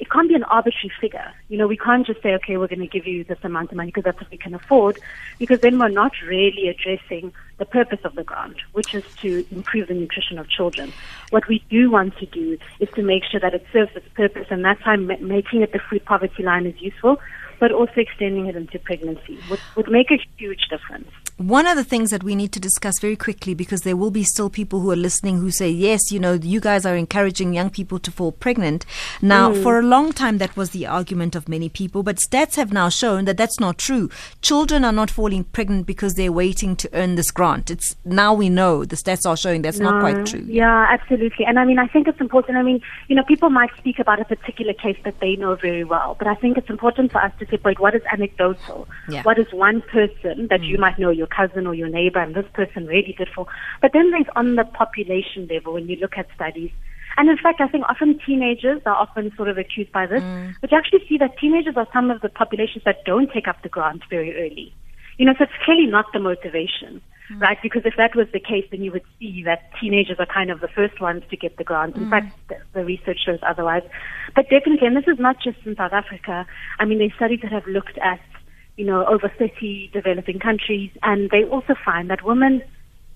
it 0.04 0.10
can't 0.10 0.28
be 0.28 0.36
an 0.36 0.44
arbitrary 0.44 0.92
figure. 1.00 1.32
You 1.48 1.58
know, 1.58 1.66
we 1.66 1.78
can't 1.78 2.06
just 2.06 2.22
say, 2.22 2.34
okay, 2.34 2.58
we're 2.58 2.68
going 2.68 2.82
to 2.82 2.88
give 2.88 3.08
you 3.08 3.24
this 3.24 3.38
amount 3.42 3.72
of 3.72 3.78
money 3.78 3.88
because 3.88 4.04
that's 4.04 4.20
what 4.20 4.30
we 4.30 4.38
can 4.38 4.54
afford, 4.54 5.00
because 5.40 5.62
then 5.62 5.80
we're 5.80 5.88
not 5.88 6.12
really 6.28 6.68
addressing 6.68 7.32
the 7.58 7.64
purpose 7.64 8.02
of 8.04 8.14
the 8.16 8.24
grant, 8.26 8.58
which 8.74 8.94
is 8.94 9.06
to 9.22 9.46
improve 9.50 9.88
the 9.88 9.94
nutrition 9.94 10.38
of 10.38 10.50
children. 10.50 10.92
What 11.30 11.48
we 11.48 11.64
do 11.70 11.90
want 11.90 12.18
to 12.18 12.26
do 12.26 12.58
is 12.82 12.90
to 12.96 13.02
make 13.02 13.24
sure 13.24 13.40
that 13.40 13.54
it 13.54 13.66
serves 13.72 13.96
its 13.96 14.10
purpose, 14.10 14.48
and 14.50 14.66
that's 14.66 14.86
why 14.86 14.98
making 14.98 15.62
it 15.62 15.72
the 15.72 15.80
food 15.80 16.04
poverty 16.04 16.44
line 16.44 16.66
is 16.66 16.82
useful, 16.82 17.22
but 17.62 17.72
also 17.72 17.94
extending 17.96 18.48
it 18.48 18.58
into 18.58 18.80
pregnancy 18.80 19.40
would, 19.50 19.62
would 19.78 19.90
make 19.90 20.12
a 20.12 20.20
huge 20.36 20.68
difference. 20.70 21.08
One 21.38 21.66
of 21.66 21.76
the 21.76 21.84
things 21.84 22.12
that 22.12 22.24
we 22.24 22.36
need 22.36 22.52
to 22.52 22.60
discuss 22.60 23.00
very 23.00 23.16
quickly, 23.16 23.56
because 23.56 23.82
there 23.82 23.98
will 23.98 24.12
be 24.12 24.24
still 24.24 24.50
people 24.52 24.82
who 24.82 24.92
are 24.92 24.96
listening 24.96 25.40
who 25.40 25.50
say, 25.50 25.70
yes, 25.70 26.12
you 26.12 26.20
know, 26.20 26.34
you 26.34 26.60
guys 26.60 26.86
are 26.86 26.96
encouraging 26.96 27.54
young 27.54 27.72
people 27.72 27.98
to 28.00 28.12
fall 28.12 28.32
pregnant. 28.32 28.86
Now, 29.22 29.52
mm. 29.52 29.64
for 29.64 29.80
a 29.80 29.82
long 29.82 30.14
time, 30.14 30.38
that 30.38 30.56
was 30.56 30.70
the 30.70 30.86
argument 30.86 31.36
of 31.36 31.50
many 31.50 31.70
people, 31.70 32.04
but 32.04 32.18
stats 32.18 32.56
have 32.56 32.72
now 32.72 32.90
shown 32.90 33.26
that 33.26 33.38
that's 33.38 33.60
not 33.60 33.80
true. 33.80 34.10
Children 34.42 34.86
are 34.86 34.92
not 34.92 35.10
falling 35.10 35.44
pregnant 35.46 35.88
because 35.88 36.14
they're 36.14 36.32
waiting 36.32 36.76
to 36.76 36.90
earn 36.94 37.16
this 37.16 37.32
grant. 37.32 37.72
It's 37.72 37.96
now 38.06 38.34
we 38.34 38.50
know 38.50 38.86
the 38.86 38.96
stats 38.96 39.28
are 39.28 39.36
showing 39.36 39.64
that's 39.64 39.80
no, 39.80 39.90
not 39.90 40.02
quite 40.02 40.26
true. 40.28 40.46
Yeah, 40.48 40.88
absolutely. 40.90 41.46
And 41.46 41.58
I 41.58 41.66
mean, 41.66 41.80
I 41.80 41.88
think 41.88 42.08
it's 42.08 42.22
important. 42.22 42.58
I 42.58 42.64
mean, 42.64 42.80
you 43.08 43.16
know, 43.16 43.24
people 43.24 43.50
might 43.50 43.76
speak 43.78 43.98
about 43.98 44.22
a 44.22 44.26
particular 44.26 44.74
case 44.74 44.98
that 45.04 45.20
they 45.20 45.36
know 45.36 45.56
very 45.56 45.84
well, 45.84 46.16
but 46.18 46.28
I 46.28 46.36
think 46.36 46.58
it's 46.58 46.70
important 46.70 47.12
for 47.12 47.22
us 47.22 47.32
to 47.40 47.48
separate 47.48 47.80
what 47.80 47.96
is 47.96 48.04
anecdotal, 48.12 48.88
yeah. 49.10 49.24
what 49.24 49.40
is 49.40 49.52
one 49.52 49.82
person 49.82 50.48
that 50.50 50.62
mm. 50.62 50.68
you 50.68 50.78
might 50.78 51.00
know 51.00 51.10
your 51.10 51.23
cousin 51.28 51.68
or 51.68 51.74
your 51.74 51.90
neighbor, 51.90 52.20
and 52.20 52.36
this 52.36 52.46
person 52.54 52.86
really 52.88 53.16
did 53.18 53.30
for. 53.34 53.48
But 53.81 53.92
then 53.94 54.12
there's 54.12 54.25
on 54.36 54.56
the 54.56 54.66
population 54.66 55.48
level 55.52 55.74
when 55.74 55.88
you 55.88 55.96
look 55.98 56.18
at 56.18 56.28
studies. 56.36 56.72
And 57.18 57.30
in 57.30 57.38
fact, 57.38 57.62
I 57.62 57.68
think 57.68 57.86
often 57.88 58.20
teenagers 58.25 58.81
are 58.86 58.96
often 58.96 59.31
sort 59.36 59.50
of 59.50 59.58
accused 59.58 59.92
by 59.92 60.08
this, 60.08 60.24
mm. 60.24 60.56
but 60.62 60.72
you 60.72 60.78
actually 60.78 61.06
see 61.08 61.18
that 61.20 61.38
teenagers 61.38 61.75
are 61.78 61.88
some 61.94 62.10
of 62.10 62.22
the 62.22 62.30
populations 62.30 62.84
that 62.86 63.06
don't 63.06 63.31
take 63.31 63.48
up 63.48 63.62
the 63.62 63.70
grant 63.70 64.02
very 64.10 64.36
early. 64.36 64.74
You 65.18 65.28
know, 65.28 65.34
so 65.38 65.44
it's 65.44 65.54
clearly 65.64 65.86
not 65.86 66.06
the 66.12 66.20
motivation, 66.20 67.02
mm. 67.31 67.40
right? 67.40 67.58
Because 67.62 67.84
if 67.86 67.94
that 67.98 68.16
was 68.16 68.28
the 68.34 68.40
case, 68.40 68.66
then 68.72 68.81
you 68.81 68.92
would 68.92 69.04
see 69.20 69.44
that 69.46 69.70
teenagers 69.80 70.18
are 70.18 70.25
kind 70.25 70.50
of 70.50 70.60
the 70.60 70.68
first 70.68 71.00
ones 71.00 71.22
to 71.30 71.38
get 71.38 71.58
the 71.58 71.64
grant. 71.64 71.96
In 71.96 72.06
mm. 72.06 72.10
fact, 72.10 72.36
the, 72.50 72.58
the 72.74 72.84
research 72.84 73.20
shows 73.24 73.40
otherwise. 73.48 73.84
But 74.36 74.50
definitely, 74.50 74.88
and 74.88 74.98
this 74.98 75.08
is 75.08 75.20
not 75.20 75.36
just 75.44 75.58
in 75.66 75.75
South 75.75 75.94
Africa. 75.94 76.48
I 76.80 76.86
mean, 76.86 76.98
there's 76.98 77.14
studies 77.14 77.42
that 77.44 77.52
have 77.52 77.68
looked 77.68 78.00
at 78.00 78.22
you 78.78 78.86
know, 78.86 79.06
over 79.06 79.31
30 79.38 79.92
developing 79.94 80.40
countries, 80.40 80.92
and 81.04 81.30
they 81.30 81.44
also 81.44 81.75
find 81.86 82.10
that 82.10 82.24
women 82.24 82.62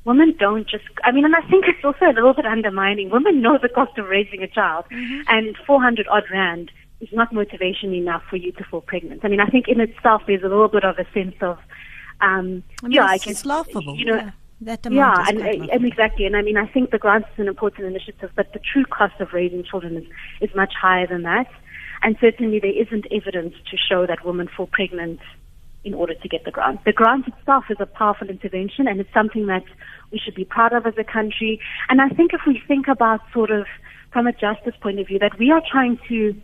women 0.08 0.34
don't 0.40 0.68
just 0.70 0.86
I 1.04 1.12
mean 1.12 1.26
and 1.26 1.36
I 1.36 1.42
think 1.50 1.66
it's 1.68 1.84
also 1.84 2.06
a 2.06 2.16
little 2.16 2.34
bit 2.34 2.46
undermining. 2.46 3.10
Women 3.10 3.42
know 3.42 3.60
the 3.62 3.70
cost 3.70 3.98
of 3.98 4.08
raising 4.08 4.42
a 4.42 4.48
child 4.48 4.86
mm-hmm. 4.90 5.22
and 5.28 5.56
400 5.68 6.08
odd 6.08 6.24
rand 6.32 6.72
is 7.02 7.10
not 7.12 7.34
motivation 7.34 7.94
enough 7.94 8.24
for 8.30 8.38
you 8.38 8.54
to 8.54 8.64
fall 8.64 8.82
pregnant. 8.82 9.26
I 9.26 9.28
mean 9.28 9.42
I 9.42 9.48
think 9.48 9.68
in 9.68 9.82
itself 9.82 10.22
there's 10.26 10.44
a 10.44 10.48
little 10.48 10.70
bit 10.70 10.86
of 10.86 10.98
a 10.98 11.06
sense 11.14 11.36
of 11.42 11.58
um 12.22 12.64
I 12.82 12.88
mean, 12.88 12.94
yeah, 12.94 13.04
I 13.04 13.18
guess 13.18 13.28
it's 13.28 13.46
laughable. 13.46 13.98
You 13.98 14.06
know, 14.06 14.16
yeah. 14.16 14.32
That 14.60 14.80
yeah, 14.90 15.24
and, 15.28 15.40
and 15.40 15.86
exactly, 15.86 16.26
and 16.26 16.36
I 16.36 16.42
mean, 16.42 16.58
I 16.58 16.66
think 16.66 16.90
the 16.90 16.98
grant 16.98 17.26
is 17.32 17.40
an 17.40 17.48
important 17.48 17.86
initiative, 17.86 18.32
but 18.36 18.54
the 18.54 18.60
true 18.60 18.86
cost 18.86 19.14
of 19.20 19.32
raising 19.32 19.64
children 19.64 19.96
is, 19.98 20.06
is 20.42 20.56
much 20.56 20.74
higher 20.74 21.06
than 21.06 21.22
that. 21.22 21.46
And 22.02 22.18
certainly, 22.20 22.60
there 22.60 22.72
isn't 22.72 23.06
evidence 23.12 23.54
to 23.70 23.78
show 23.78 24.08
that 24.08 24.26
women 24.26 24.48
fall 24.48 24.66
pregnant 24.66 25.20
in 25.88 25.94
order 25.94 26.14
to 26.14 26.28
get 26.28 26.44
the 26.44 26.52
grant. 26.52 26.84
The 26.84 26.92
grant 26.92 27.28
itself 27.28 27.66
is 27.70 27.78
a 27.80 27.86
powerful 27.86 28.30
intervention 28.30 28.88
and 28.88 29.00
it's 29.00 29.14
something 29.14 29.48
that 29.48 29.64
we 30.12 30.20
should 30.20 30.36
be 30.36 30.46
proud 30.46 30.74
of 30.74 30.86
as 30.86 30.96
a 30.98 31.04
country. 31.04 31.60
And 31.90 32.02
I 32.02 32.10
think 32.10 32.34
if 32.34 32.42
we 32.46 32.62
think 32.68 32.88
about 32.88 33.22
sort 33.34 33.52
of 33.52 33.66
from 34.12 34.28
a 34.28 34.34
justice 34.34 34.76
point 34.82 35.00
of 35.00 35.08
view, 35.08 35.20
that 35.20 35.40
we 35.40 35.50
are 35.52 35.62
trying 35.72 35.98
to 36.10 36.36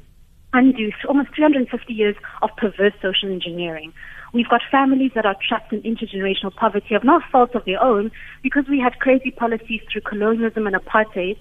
undo 0.53 0.91
almost 1.07 1.29
350 1.35 1.93
years 1.93 2.15
of 2.41 2.49
perverse 2.57 2.93
social 3.01 3.29
engineering. 3.29 3.91
We've 4.33 4.49
got 4.49 4.61
families 4.71 5.11
that 5.15 5.25
are 5.25 5.35
trapped 5.47 5.73
in 5.73 5.81
intergenerational 5.81 6.55
poverty 6.55 6.95
of 6.95 7.03
no 7.03 7.21
fault 7.31 7.55
of 7.55 7.65
their 7.65 7.81
own 7.81 8.11
because 8.41 8.65
we 8.69 8.79
had 8.79 8.99
crazy 8.99 9.31
policies 9.31 9.81
through 9.91 10.01
colonialism 10.01 10.67
and 10.67 10.75
apartheid 10.75 11.37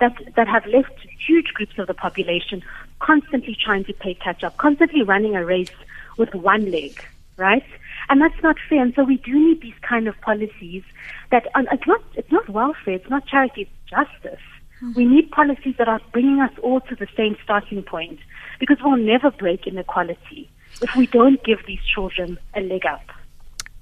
that, 0.00 0.14
that 0.36 0.48
have 0.48 0.66
left 0.66 0.94
huge 1.26 1.48
groups 1.54 1.78
of 1.78 1.86
the 1.86 1.94
population 1.94 2.62
constantly 3.00 3.56
trying 3.62 3.84
to 3.84 3.92
play 3.94 4.14
catch 4.14 4.42
up, 4.42 4.56
constantly 4.56 5.02
running 5.02 5.36
a 5.36 5.44
race 5.44 5.70
with 6.16 6.34
one 6.34 6.70
leg 6.70 7.02
right? 7.36 7.64
And 8.08 8.20
that's 8.20 8.40
not 8.42 8.56
fair. 8.68 8.82
And 8.82 8.94
so 8.94 9.04
we 9.04 9.16
do 9.16 9.32
need 9.34 9.60
these 9.60 9.78
kind 9.82 10.08
of 10.08 10.20
policies 10.20 10.82
that 11.30 11.46
uh, 11.54 11.62
it's 11.72 11.86
not 11.86 12.02
it's 12.14 12.30
not 12.30 12.48
welfare, 12.48 12.94
it's 12.94 13.10
not 13.10 13.26
charity, 13.26 13.62
it's 13.62 13.90
justice. 13.90 14.40
Mm-hmm. 14.82 14.92
We 14.94 15.04
need 15.06 15.30
policies 15.30 15.74
that 15.78 15.88
are 15.88 16.00
bringing 16.12 16.40
us 16.40 16.52
all 16.62 16.80
to 16.82 16.94
the 16.94 17.08
same 17.16 17.36
starting 17.42 17.82
point 17.82 18.20
because 18.60 18.76
we'll 18.82 18.96
never 18.96 19.30
break 19.30 19.66
inequality 19.66 20.50
if 20.82 20.94
we 20.96 21.06
don't 21.06 21.42
give 21.44 21.60
these 21.66 21.80
children 21.94 22.38
a 22.54 22.60
leg 22.60 22.84
up. 22.84 23.00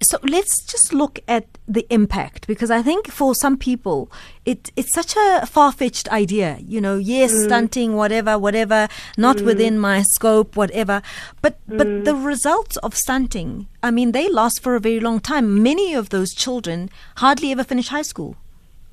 So 0.05 0.19
let's 0.23 0.63
just 0.65 0.93
look 0.93 1.21
at 1.27 1.47
the 1.67 1.87
impact 1.91 2.47
because 2.47 2.71
I 2.71 2.83
think 2.83 3.09
for 3.09 3.35
some 3.35 3.57
people 3.57 4.11
it 4.45 4.71
it's 4.77 4.93
such 4.93 5.17
a 5.17 5.47
far 5.47 5.73
fetched 5.73 6.09
idea. 6.09 6.59
You 6.61 6.81
know, 6.81 6.97
yes, 6.97 7.33
mm. 7.33 7.45
stunting, 7.45 7.95
whatever, 7.95 8.39
whatever, 8.39 8.89
not 9.17 9.39
mm. 9.39 9.47
within 9.47 9.79
my 9.79 10.03
scope, 10.03 10.57
whatever. 10.57 11.03
But 11.43 11.59
mm. 11.69 11.79
but 11.79 12.05
the 12.05 12.15
results 12.15 12.77
of 12.79 12.95
stunting, 12.95 13.69
I 13.83 13.91
mean, 13.91 14.13
they 14.13 14.29
last 14.29 14.63
for 14.63 14.75
a 14.77 14.81
very 14.81 15.01
long 15.01 15.21
time. 15.21 15.63
Many 15.63 15.95
of 15.95 16.11
those 16.11 16.35
children 16.35 16.91
hardly 17.17 17.53
ever 17.53 17.65
finish 17.65 17.89
high 17.89 18.03
school. 18.03 18.37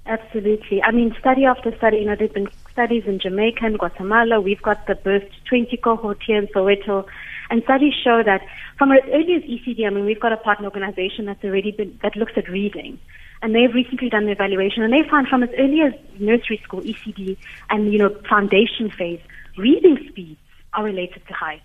Absolutely. 0.06 0.82
I 0.82 0.92
mean, 0.92 1.16
study 1.20 1.46
after 1.46 1.76
study, 1.78 1.98
you 1.98 2.06
know, 2.06 2.16
there's 2.16 2.32
been 2.32 2.50
studies 2.72 3.04
in 3.06 3.20
Jamaica 3.20 3.66
and 3.66 3.78
Guatemala. 3.78 4.42
We've 4.42 4.62
got 4.62 4.88
the 4.88 4.96
Birth 4.96 5.30
20 5.46 5.78
cohort 5.78 6.22
here 6.26 6.40
in 6.40 6.48
Soweto. 6.48 7.06
And 7.52 7.62
studies 7.64 7.94
show 8.02 8.24
that 8.24 8.42
from 8.78 8.94
as 8.94 9.02
early 9.12 9.36
as 9.36 9.44
ECD, 9.44 9.86
I 9.86 9.90
mean, 9.90 10.06
we've 10.06 10.20
got 10.20 10.32
a 10.32 10.38
partner 10.38 10.66
organization 10.66 11.26
that's 11.26 11.44
already 11.44 11.72
been, 11.72 12.00
that 12.02 12.16
looks 12.16 12.32
at 12.38 12.48
reading. 12.48 12.98
And 13.42 13.54
they've 13.54 13.74
recently 13.74 14.10
done 14.10 14.24
an 14.24 14.30
evaluation 14.30 14.84
and 14.84 14.94
they 14.94 15.08
found 15.10 15.28
from 15.28 15.44
as 15.44 15.50
early 15.60 15.82
as 15.82 15.94
nursery 16.18 16.62
school, 16.64 16.80
ECD, 16.82 17.36
and, 17.70 17.92
you 17.92 18.00
know, 18.00 18.10
foundation 18.30 18.90
phase, 18.90 19.20
reading 19.58 19.98
speeds 20.08 20.40
are 20.74 20.86
related 20.86 21.28
to 21.28 21.34
height. 21.34 21.62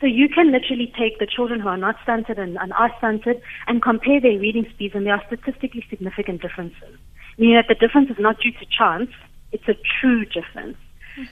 So 0.00 0.06
you 0.06 0.28
can 0.28 0.52
literally 0.52 0.92
take 0.96 1.18
the 1.18 1.26
children 1.26 1.58
who 1.58 1.68
are 1.68 1.76
not 1.76 1.96
stunted 2.04 2.38
and, 2.38 2.56
and 2.58 2.72
are 2.74 2.92
stunted 2.98 3.42
and 3.66 3.82
compare 3.82 4.20
their 4.20 4.38
reading 4.38 4.66
speeds 4.74 4.94
and 4.94 5.06
there 5.06 5.14
are 5.14 5.24
statistically 5.26 5.84
significant 5.90 6.40
differences. 6.40 6.98
Meaning 7.36 7.56
that 7.56 7.66
the 7.68 7.74
difference 7.74 8.10
is 8.10 8.18
not 8.20 8.38
due 8.38 8.52
to 8.52 8.66
chance, 8.66 9.10
it's 9.50 9.66
a 9.68 9.74
true 10.00 10.24
difference. 10.26 10.76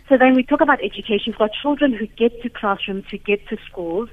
So 0.09 0.17
then 0.19 0.35
we 0.35 0.43
talk 0.43 0.61
about 0.61 0.83
education. 0.83 1.33
We've 1.33 1.39
got 1.39 1.51
children 1.61 1.93
who 1.93 2.07
get 2.07 2.43
to 2.43 2.49
classrooms, 2.49 3.05
who 3.11 3.19
get 3.19 3.47
to 3.49 3.57
schools, 3.67 4.09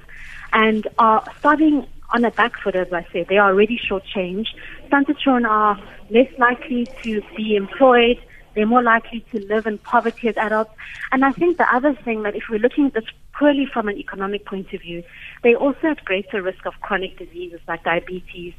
and 0.52 0.86
are 0.98 1.24
starting 1.38 1.86
on 2.10 2.24
a 2.24 2.30
back 2.30 2.60
foot, 2.62 2.76
as 2.76 2.92
I 2.92 3.06
said. 3.12 3.26
They 3.28 3.38
are 3.38 3.50
already 3.50 3.78
shortchanged. 3.78 4.48
Stunted 4.86 5.18
children 5.18 5.46
are 5.46 5.80
less 6.10 6.28
likely 6.38 6.88
to 7.02 7.22
be 7.36 7.56
employed. 7.56 8.20
They're 8.54 8.66
more 8.66 8.82
likely 8.82 9.24
to 9.32 9.40
live 9.46 9.66
in 9.66 9.78
poverty 9.78 10.28
as 10.28 10.36
adults. 10.36 10.72
And 11.10 11.24
I 11.24 11.32
think 11.32 11.56
the 11.56 11.74
other 11.74 11.94
thing 12.04 12.22
that 12.24 12.36
if 12.36 12.44
we're 12.50 12.58
looking 12.58 12.86
at 12.86 12.94
this 12.94 13.04
purely 13.38 13.66
from 13.72 13.88
an 13.88 13.96
economic 13.96 14.44
point 14.44 14.74
of 14.74 14.82
view, 14.82 15.02
they're 15.42 15.56
also 15.56 15.88
at 15.88 16.04
greater 16.04 16.42
risk 16.42 16.66
of 16.66 16.74
chronic 16.82 17.18
diseases 17.18 17.60
like 17.66 17.82
diabetes 17.82 18.52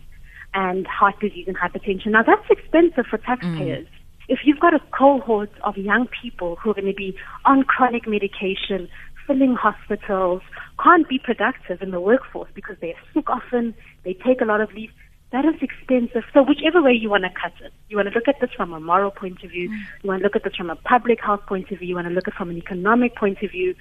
and 0.56 0.88
heart 0.88 1.20
disease 1.20 1.48
and 1.48 1.58
hypertension. 1.58 2.08
Now 2.08 2.24
that's 2.24 2.50
expensive 2.50 3.06
for 3.06 3.20
taxpayers. 3.20 3.86
Mm 3.86 4.03
if 4.28 4.40
you've 4.46 4.60
got 4.60 4.74
a 4.74 4.80
cohort 4.98 5.52
of 5.64 5.78
young 5.78 6.08
people 6.22 6.56
who 6.58 6.72
are 6.72 6.74
going 6.74 6.88
to 6.88 6.94
be 6.94 7.16
on 7.46 7.64
chronic 7.64 8.08
medication, 8.08 8.90
filling 9.28 9.56
hospitals, 9.56 10.42
can't 10.82 11.08
be 11.08 11.20
productive 11.20 11.82
in 11.82 11.92
the 11.92 12.00
workforce 12.00 12.50
because 12.54 12.76
they're 12.82 12.94
sick 13.14 13.30
often, 13.30 13.74
they 14.04 14.14
take 14.14 14.42
a 14.42 14.46
lot 14.46 14.62
of 14.62 14.72
leave, 14.74 14.92
that 15.32 15.46
is 15.46 15.56
expensive. 15.62 16.24
So 16.34 16.44
whichever 16.44 16.82
way 16.82 16.94
you 16.94 17.10
want 17.10 17.24
to 17.24 17.30
cut 17.30 17.54
it, 17.64 17.74
you 17.90 17.98
want 17.98 18.08
to 18.08 18.14
look 18.14 18.28
at 18.28 18.40
this 18.40 18.52
from 18.56 18.72
a 18.72 18.80
moral 18.80 19.12
point 19.12 19.44
of 19.44 19.50
view, 19.52 19.70
mm. 19.70 19.78
you 20.04 20.08
want 20.08 20.20
to 20.20 20.24
look 20.24 20.36
at 20.36 20.44
this 20.44 20.56
from 20.56 20.70
a 20.70 20.76
public 20.76 21.20
health 21.22 21.46
point 21.48 21.72
of 21.72 21.80
view, 21.80 21.90
you 21.90 21.96
want 21.96 22.08
to 22.08 22.14
look 22.14 22.28
at 22.28 22.34
it 22.34 22.38
from 22.38 22.50
an 22.50 22.58
economic 22.58 23.16
point 23.16 23.42
of 23.42 23.52
view, 23.52 23.76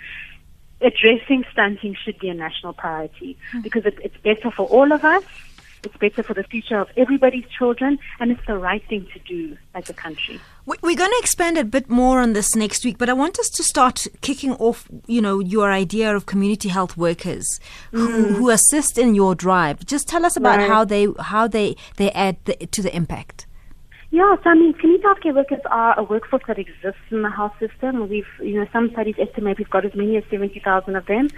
addressing 0.80 1.44
stunting 1.52 1.94
should 2.02 2.18
be 2.18 2.28
a 2.28 2.34
national 2.34 2.72
priority 2.72 3.36
mm. 3.52 3.62
because 3.62 3.84
it, 3.84 3.98
it's 4.02 4.16
better 4.18 4.50
for 4.50 4.66
all 4.66 4.92
of 4.92 5.04
us 5.04 5.24
it's 5.82 5.96
better 5.96 6.22
for 6.22 6.34
the 6.34 6.44
future 6.44 6.78
of 6.78 6.88
everybody's 6.96 7.44
children, 7.58 7.98
and 8.20 8.30
it's 8.30 8.44
the 8.46 8.56
right 8.56 8.82
thing 8.88 9.06
to 9.12 9.18
do 9.20 9.56
as 9.74 9.88
a 9.90 9.94
country. 9.94 10.40
We're 10.64 10.96
going 10.96 11.10
to 11.10 11.18
expand 11.18 11.58
a 11.58 11.64
bit 11.64 11.90
more 11.90 12.20
on 12.20 12.34
this 12.34 12.54
next 12.54 12.84
week, 12.84 12.98
but 12.98 13.08
I 13.08 13.14
want 13.14 13.38
us 13.40 13.48
to 13.50 13.64
start 13.64 14.06
kicking 14.20 14.52
off, 14.54 14.88
you 15.06 15.20
know, 15.20 15.40
your 15.40 15.72
idea 15.72 16.14
of 16.14 16.26
community 16.26 16.68
health 16.68 16.96
workers 16.96 17.58
who, 17.90 18.08
mm. 18.08 18.34
who 18.36 18.50
assist 18.50 18.96
in 18.96 19.14
your 19.14 19.34
drive. 19.34 19.84
Just 19.84 20.08
tell 20.08 20.24
us 20.24 20.36
about 20.36 20.58
right. 20.58 20.68
how 20.68 20.84
they 20.84 21.08
how 21.18 21.48
they 21.48 21.74
they 21.96 22.12
add 22.12 22.36
the, 22.44 22.54
to 22.54 22.82
the 22.82 22.94
impact. 22.94 23.46
Yeah, 24.12 24.36
so 24.44 24.50
I 24.50 24.54
mean, 24.54 24.74
community 24.74 25.04
healthcare 25.04 25.34
workers 25.34 25.60
are 25.70 25.98
a 25.98 26.02
workforce 26.02 26.42
that 26.46 26.58
exists 26.58 27.00
in 27.10 27.22
the 27.22 27.30
health 27.30 27.54
system. 27.58 28.08
We've, 28.10 28.26
you 28.40 28.60
know, 28.60 28.66
some 28.70 28.90
studies 28.90 29.14
estimate 29.18 29.56
we've 29.56 29.70
got 29.70 29.86
as 29.86 29.94
many 29.94 30.18
as 30.18 30.24
70,000 30.30 30.94
of 30.94 31.06
them. 31.06 31.28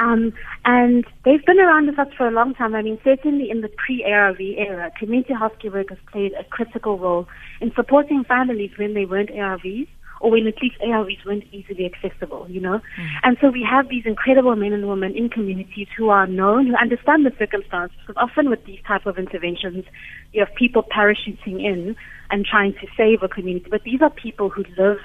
Um, 0.00 0.32
and 0.64 1.04
they've 1.24 1.44
been 1.44 1.58
around 1.58 1.86
with 1.86 1.98
us 1.98 2.08
for 2.16 2.28
a 2.28 2.30
long 2.30 2.54
time. 2.54 2.74
I 2.74 2.82
mean, 2.82 2.98
certainly 3.02 3.50
in 3.50 3.62
the 3.62 3.68
pre-ARV 3.68 4.40
era, 4.40 4.92
community 4.98 5.34
healthcare 5.34 5.72
workers 5.72 5.98
played 6.10 6.32
a 6.38 6.44
critical 6.44 6.98
role 6.98 7.26
in 7.60 7.72
supporting 7.74 8.24
families 8.24 8.70
when 8.78 8.94
they 8.94 9.04
weren't 9.04 9.30
ARVs 9.30 9.88
or 10.20 10.32
when 10.32 10.46
at 10.46 10.60
least 10.60 10.76
ARVs 10.80 11.24
weren't 11.24 11.44
easily 11.52 11.86
accessible, 11.86 12.46
you 12.48 12.60
know. 12.60 12.78
Mm. 12.78 13.08
And 13.22 13.36
so 13.40 13.50
we 13.50 13.66
have 13.68 13.88
these 13.88 14.04
incredible 14.04 14.54
men 14.56 14.72
and 14.72 14.88
women 14.88 15.16
in 15.16 15.28
communities 15.28 15.88
who 15.96 16.08
are 16.08 16.26
known, 16.26 16.66
who 16.66 16.74
understand 16.76 17.24
the 17.24 17.32
circumstances. 17.38 17.96
Because 18.06 18.20
often 18.20 18.50
with 18.50 18.64
these 18.64 18.80
type 18.86 19.06
of 19.06 19.18
interventions, 19.18 19.84
you 20.32 20.44
have 20.44 20.54
people 20.54 20.82
parachuting 20.82 21.62
in 21.64 21.96
and 22.30 22.44
trying 22.44 22.74
to 22.74 22.86
save 22.96 23.22
a 23.22 23.28
community. 23.28 23.68
But 23.70 23.84
these 23.84 24.02
are 24.02 24.10
people 24.10 24.48
who 24.48 24.64
live 24.76 24.98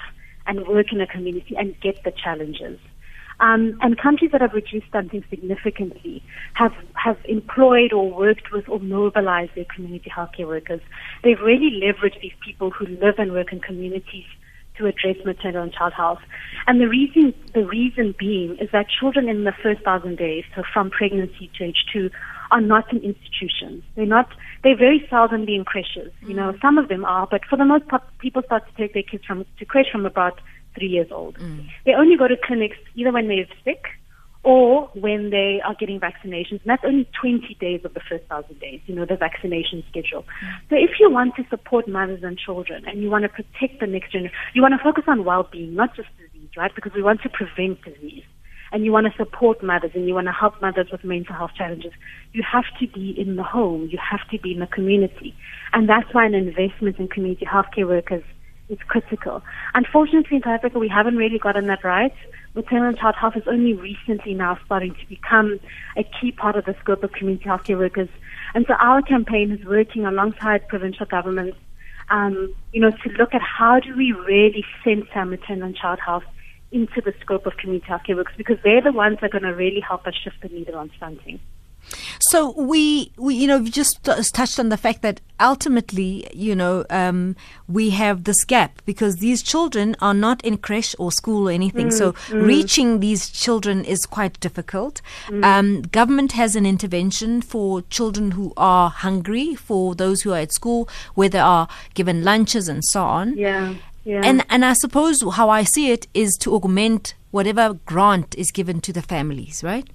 and 0.46 0.66
work 0.66 0.92
in 0.92 1.00
a 1.00 1.06
community 1.06 1.54
and 1.56 1.78
get 1.80 2.02
the 2.04 2.12
challenges. 2.12 2.78
Um, 3.40 3.78
and 3.82 3.98
countries 3.98 4.30
that 4.32 4.40
have 4.40 4.52
reduced 4.52 4.86
stunting 4.88 5.24
significantly 5.28 6.22
have, 6.54 6.72
have 6.94 7.18
employed 7.24 7.92
or 7.92 8.10
worked 8.10 8.52
with 8.52 8.68
or 8.68 8.78
mobilized 8.78 9.54
their 9.54 9.66
community 9.74 10.10
healthcare 10.10 10.46
workers. 10.46 10.80
They've 11.22 11.40
really 11.40 11.80
leveraged 11.82 12.20
these 12.20 12.32
people 12.44 12.70
who 12.70 12.86
live 12.86 13.16
and 13.18 13.32
work 13.32 13.52
in 13.52 13.60
communities 13.60 14.26
to 14.78 14.86
address 14.86 15.16
maternal 15.24 15.62
and 15.62 15.72
child 15.72 15.92
health. 15.92 16.18
And 16.66 16.80
the 16.80 16.88
reason, 16.88 17.34
the 17.54 17.64
reason 17.64 18.14
being 18.18 18.56
is 18.60 18.70
that 18.72 18.86
children 18.88 19.28
in 19.28 19.44
the 19.44 19.52
first 19.62 19.82
thousand 19.82 20.18
days, 20.18 20.44
so 20.54 20.62
from 20.72 20.90
pregnancy 20.90 21.50
to 21.58 21.64
age 21.64 21.84
two, 21.92 22.10
are 22.50 22.60
not 22.60 22.92
in 22.92 22.98
institutions. 22.98 23.82
They're 23.96 24.06
not, 24.06 24.28
they're 24.62 24.76
very 24.76 25.06
seldomly 25.10 25.56
in 25.56 25.64
creches. 25.64 26.12
You 26.26 26.34
know, 26.34 26.54
some 26.60 26.78
of 26.78 26.88
them 26.88 27.04
are, 27.04 27.26
but 27.30 27.42
for 27.48 27.56
the 27.56 27.64
most 27.64 27.88
part, 27.88 28.02
people 28.18 28.42
start 28.42 28.64
to 28.66 28.74
take 28.76 28.94
their 28.94 29.02
kids 29.02 29.24
from, 29.24 29.44
to 29.58 29.64
creche 29.64 29.90
from 29.90 30.06
about 30.06 30.40
three 30.74 30.88
years 30.88 31.08
old. 31.10 31.38
Mm. 31.38 31.68
They 31.84 31.92
only 31.92 32.16
go 32.16 32.28
to 32.28 32.36
clinics 32.36 32.76
either 32.94 33.12
when 33.12 33.28
they're 33.28 33.46
sick 33.64 33.84
or 34.44 34.90
when 34.94 35.30
they 35.30 35.60
are 35.64 35.74
getting 35.74 35.98
vaccinations. 35.98 36.60
And 36.60 36.66
that's 36.66 36.84
only 36.84 37.08
20 37.20 37.56
days 37.58 37.80
of 37.84 37.94
the 37.94 38.00
first 38.00 38.24
thousand 38.26 38.60
days, 38.60 38.80
you 38.86 38.94
know, 38.94 39.06
the 39.06 39.16
vaccination 39.16 39.82
schedule. 39.88 40.22
Mm. 40.22 40.60
So 40.70 40.76
if 40.76 41.00
you 41.00 41.10
want 41.10 41.34
to 41.36 41.44
support 41.48 41.88
mothers 41.88 42.22
and 42.22 42.38
children 42.38 42.84
and 42.86 43.02
you 43.02 43.10
want 43.10 43.22
to 43.22 43.30
protect 43.30 43.80
the 43.80 43.86
next 43.86 44.12
generation, 44.12 44.36
you 44.54 44.62
want 44.62 44.74
to 44.76 44.82
focus 44.82 45.04
on 45.08 45.24
well-being, 45.24 45.74
not 45.74 45.96
just 45.96 46.08
disease, 46.18 46.50
right? 46.56 46.74
Because 46.74 46.92
we 46.94 47.02
want 47.02 47.22
to 47.22 47.30
prevent 47.30 47.82
disease. 47.82 48.24
And 48.70 48.84
you 48.84 48.90
want 48.90 49.06
to 49.06 49.16
support 49.16 49.62
mothers 49.62 49.92
and 49.94 50.08
you 50.08 50.14
want 50.14 50.26
to 50.26 50.32
help 50.32 50.60
mothers 50.60 50.88
with 50.90 51.04
mental 51.04 51.34
health 51.34 51.52
challenges. 51.56 51.92
You 52.32 52.42
have 52.42 52.64
to 52.80 52.88
be 52.88 53.14
in 53.16 53.36
the 53.36 53.44
home. 53.44 53.88
You 53.90 53.98
have 53.98 54.28
to 54.30 54.38
be 54.38 54.52
in 54.52 54.58
the 54.58 54.66
community. 54.66 55.32
And 55.72 55.88
that's 55.88 56.12
why 56.12 56.26
an 56.26 56.34
investment 56.34 56.98
in 56.98 57.06
community 57.06 57.46
healthcare 57.46 57.86
workers 57.86 58.24
is 58.68 58.78
critical. 58.88 59.42
Unfortunately, 59.74 60.36
in 60.36 60.42
South 60.42 60.58
Africa, 60.58 60.78
we 60.78 60.88
haven't 60.88 61.16
really 61.16 61.38
gotten 61.38 61.66
that 61.66 61.84
right. 61.84 62.14
Maternal 62.54 62.88
and 62.88 62.98
child 62.98 63.14
health 63.20 63.36
is 63.36 63.42
only 63.46 63.74
recently 63.74 64.34
now 64.34 64.58
starting 64.64 64.94
to 64.94 65.06
become 65.08 65.58
a 65.96 66.04
key 66.04 66.32
part 66.32 66.56
of 66.56 66.64
the 66.64 66.74
scope 66.80 67.02
of 67.02 67.12
community 67.12 67.44
healthcare 67.44 67.78
workers. 67.78 68.08
And 68.54 68.64
so 68.66 68.74
our 68.74 69.02
campaign 69.02 69.50
is 69.50 69.64
working 69.66 70.06
alongside 70.06 70.68
provincial 70.68 71.06
governments, 71.06 71.58
um, 72.10 72.54
you 72.72 72.80
know, 72.80 72.90
to 72.90 73.08
look 73.18 73.34
at 73.34 73.42
how 73.42 73.80
do 73.80 73.96
we 73.96 74.12
really 74.12 74.64
center 74.84 75.24
maternal 75.24 75.66
and 75.66 75.76
child 75.76 75.98
health 76.04 76.24
into 76.70 77.00
the 77.00 77.12
scope 77.20 77.46
of 77.46 77.56
community 77.56 77.86
healthcare 77.86 78.16
workers 78.16 78.34
because 78.36 78.58
they're 78.64 78.82
the 78.82 78.92
ones 78.92 79.18
that 79.20 79.26
are 79.26 79.40
going 79.40 79.50
to 79.50 79.56
really 79.56 79.80
help 79.80 80.06
us 80.06 80.14
shift 80.14 80.36
the 80.42 80.48
needle 80.48 80.76
on 80.76 80.90
stunting. 80.96 81.40
So 82.20 82.52
we, 82.60 83.12
we, 83.16 83.34
you 83.34 83.46
know, 83.46 83.64
just 83.64 84.02
touched 84.04 84.58
on 84.58 84.68
the 84.68 84.76
fact 84.76 85.02
that 85.02 85.20
ultimately, 85.40 86.26
you 86.32 86.54
know, 86.54 86.84
um, 86.90 87.36
we 87.68 87.90
have 87.90 88.24
this 88.24 88.44
gap 88.44 88.80
because 88.84 89.16
these 89.16 89.42
children 89.42 89.96
are 90.00 90.14
not 90.14 90.44
in 90.44 90.58
creche 90.58 90.94
or 90.98 91.12
school 91.12 91.48
or 91.48 91.52
anything. 91.52 91.88
Mm, 91.88 91.92
so 91.92 92.12
mm. 92.12 92.46
reaching 92.46 93.00
these 93.00 93.30
children 93.30 93.84
is 93.84 94.06
quite 94.06 94.38
difficult. 94.40 95.00
Mm. 95.26 95.44
Um, 95.44 95.82
government 95.82 96.32
has 96.32 96.56
an 96.56 96.66
intervention 96.66 97.42
for 97.42 97.82
children 97.82 98.32
who 98.32 98.52
are 98.56 98.90
hungry, 98.90 99.54
for 99.54 99.94
those 99.94 100.22
who 100.22 100.32
are 100.32 100.38
at 100.38 100.52
school, 100.52 100.88
where 101.14 101.28
they 101.28 101.38
are 101.38 101.68
given 101.94 102.24
lunches 102.24 102.68
and 102.68 102.84
so 102.84 103.02
on. 103.02 103.36
Yeah. 103.36 103.74
Yeah. 104.04 104.20
And 104.22 104.44
and 104.50 104.64
I 104.66 104.74
suppose 104.74 105.22
how 105.22 105.48
I 105.48 105.64
see 105.64 105.90
it 105.90 106.06
is 106.12 106.36
to 106.40 106.54
augment 106.54 107.14
whatever 107.30 107.74
grant 107.86 108.34
is 108.36 108.52
given 108.52 108.80
to 108.82 108.92
the 108.92 109.00
families, 109.00 109.64
right? 109.64 109.88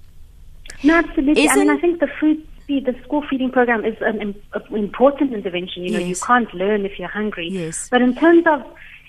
No, 0.82 0.94
absolutely. 0.96 1.44
Isn't, 1.44 1.58
I 1.58 1.64
mean, 1.64 1.70
I 1.70 1.78
think 1.78 2.00
the 2.00 2.08
food 2.18 2.46
feed, 2.66 2.86
the 2.86 2.94
school 3.02 3.22
feeding 3.28 3.50
program 3.50 3.84
is 3.84 3.96
an, 4.00 4.20
an 4.20 4.34
important 4.76 5.32
intervention. 5.32 5.84
You 5.84 5.92
know, 5.92 5.98
yes. 5.98 6.08
you 6.08 6.26
can't 6.26 6.52
learn 6.54 6.84
if 6.84 6.98
you're 6.98 7.08
hungry. 7.08 7.48
Yes. 7.50 7.88
But 7.90 8.02
in 8.02 8.14
terms 8.14 8.44
of 8.46 8.62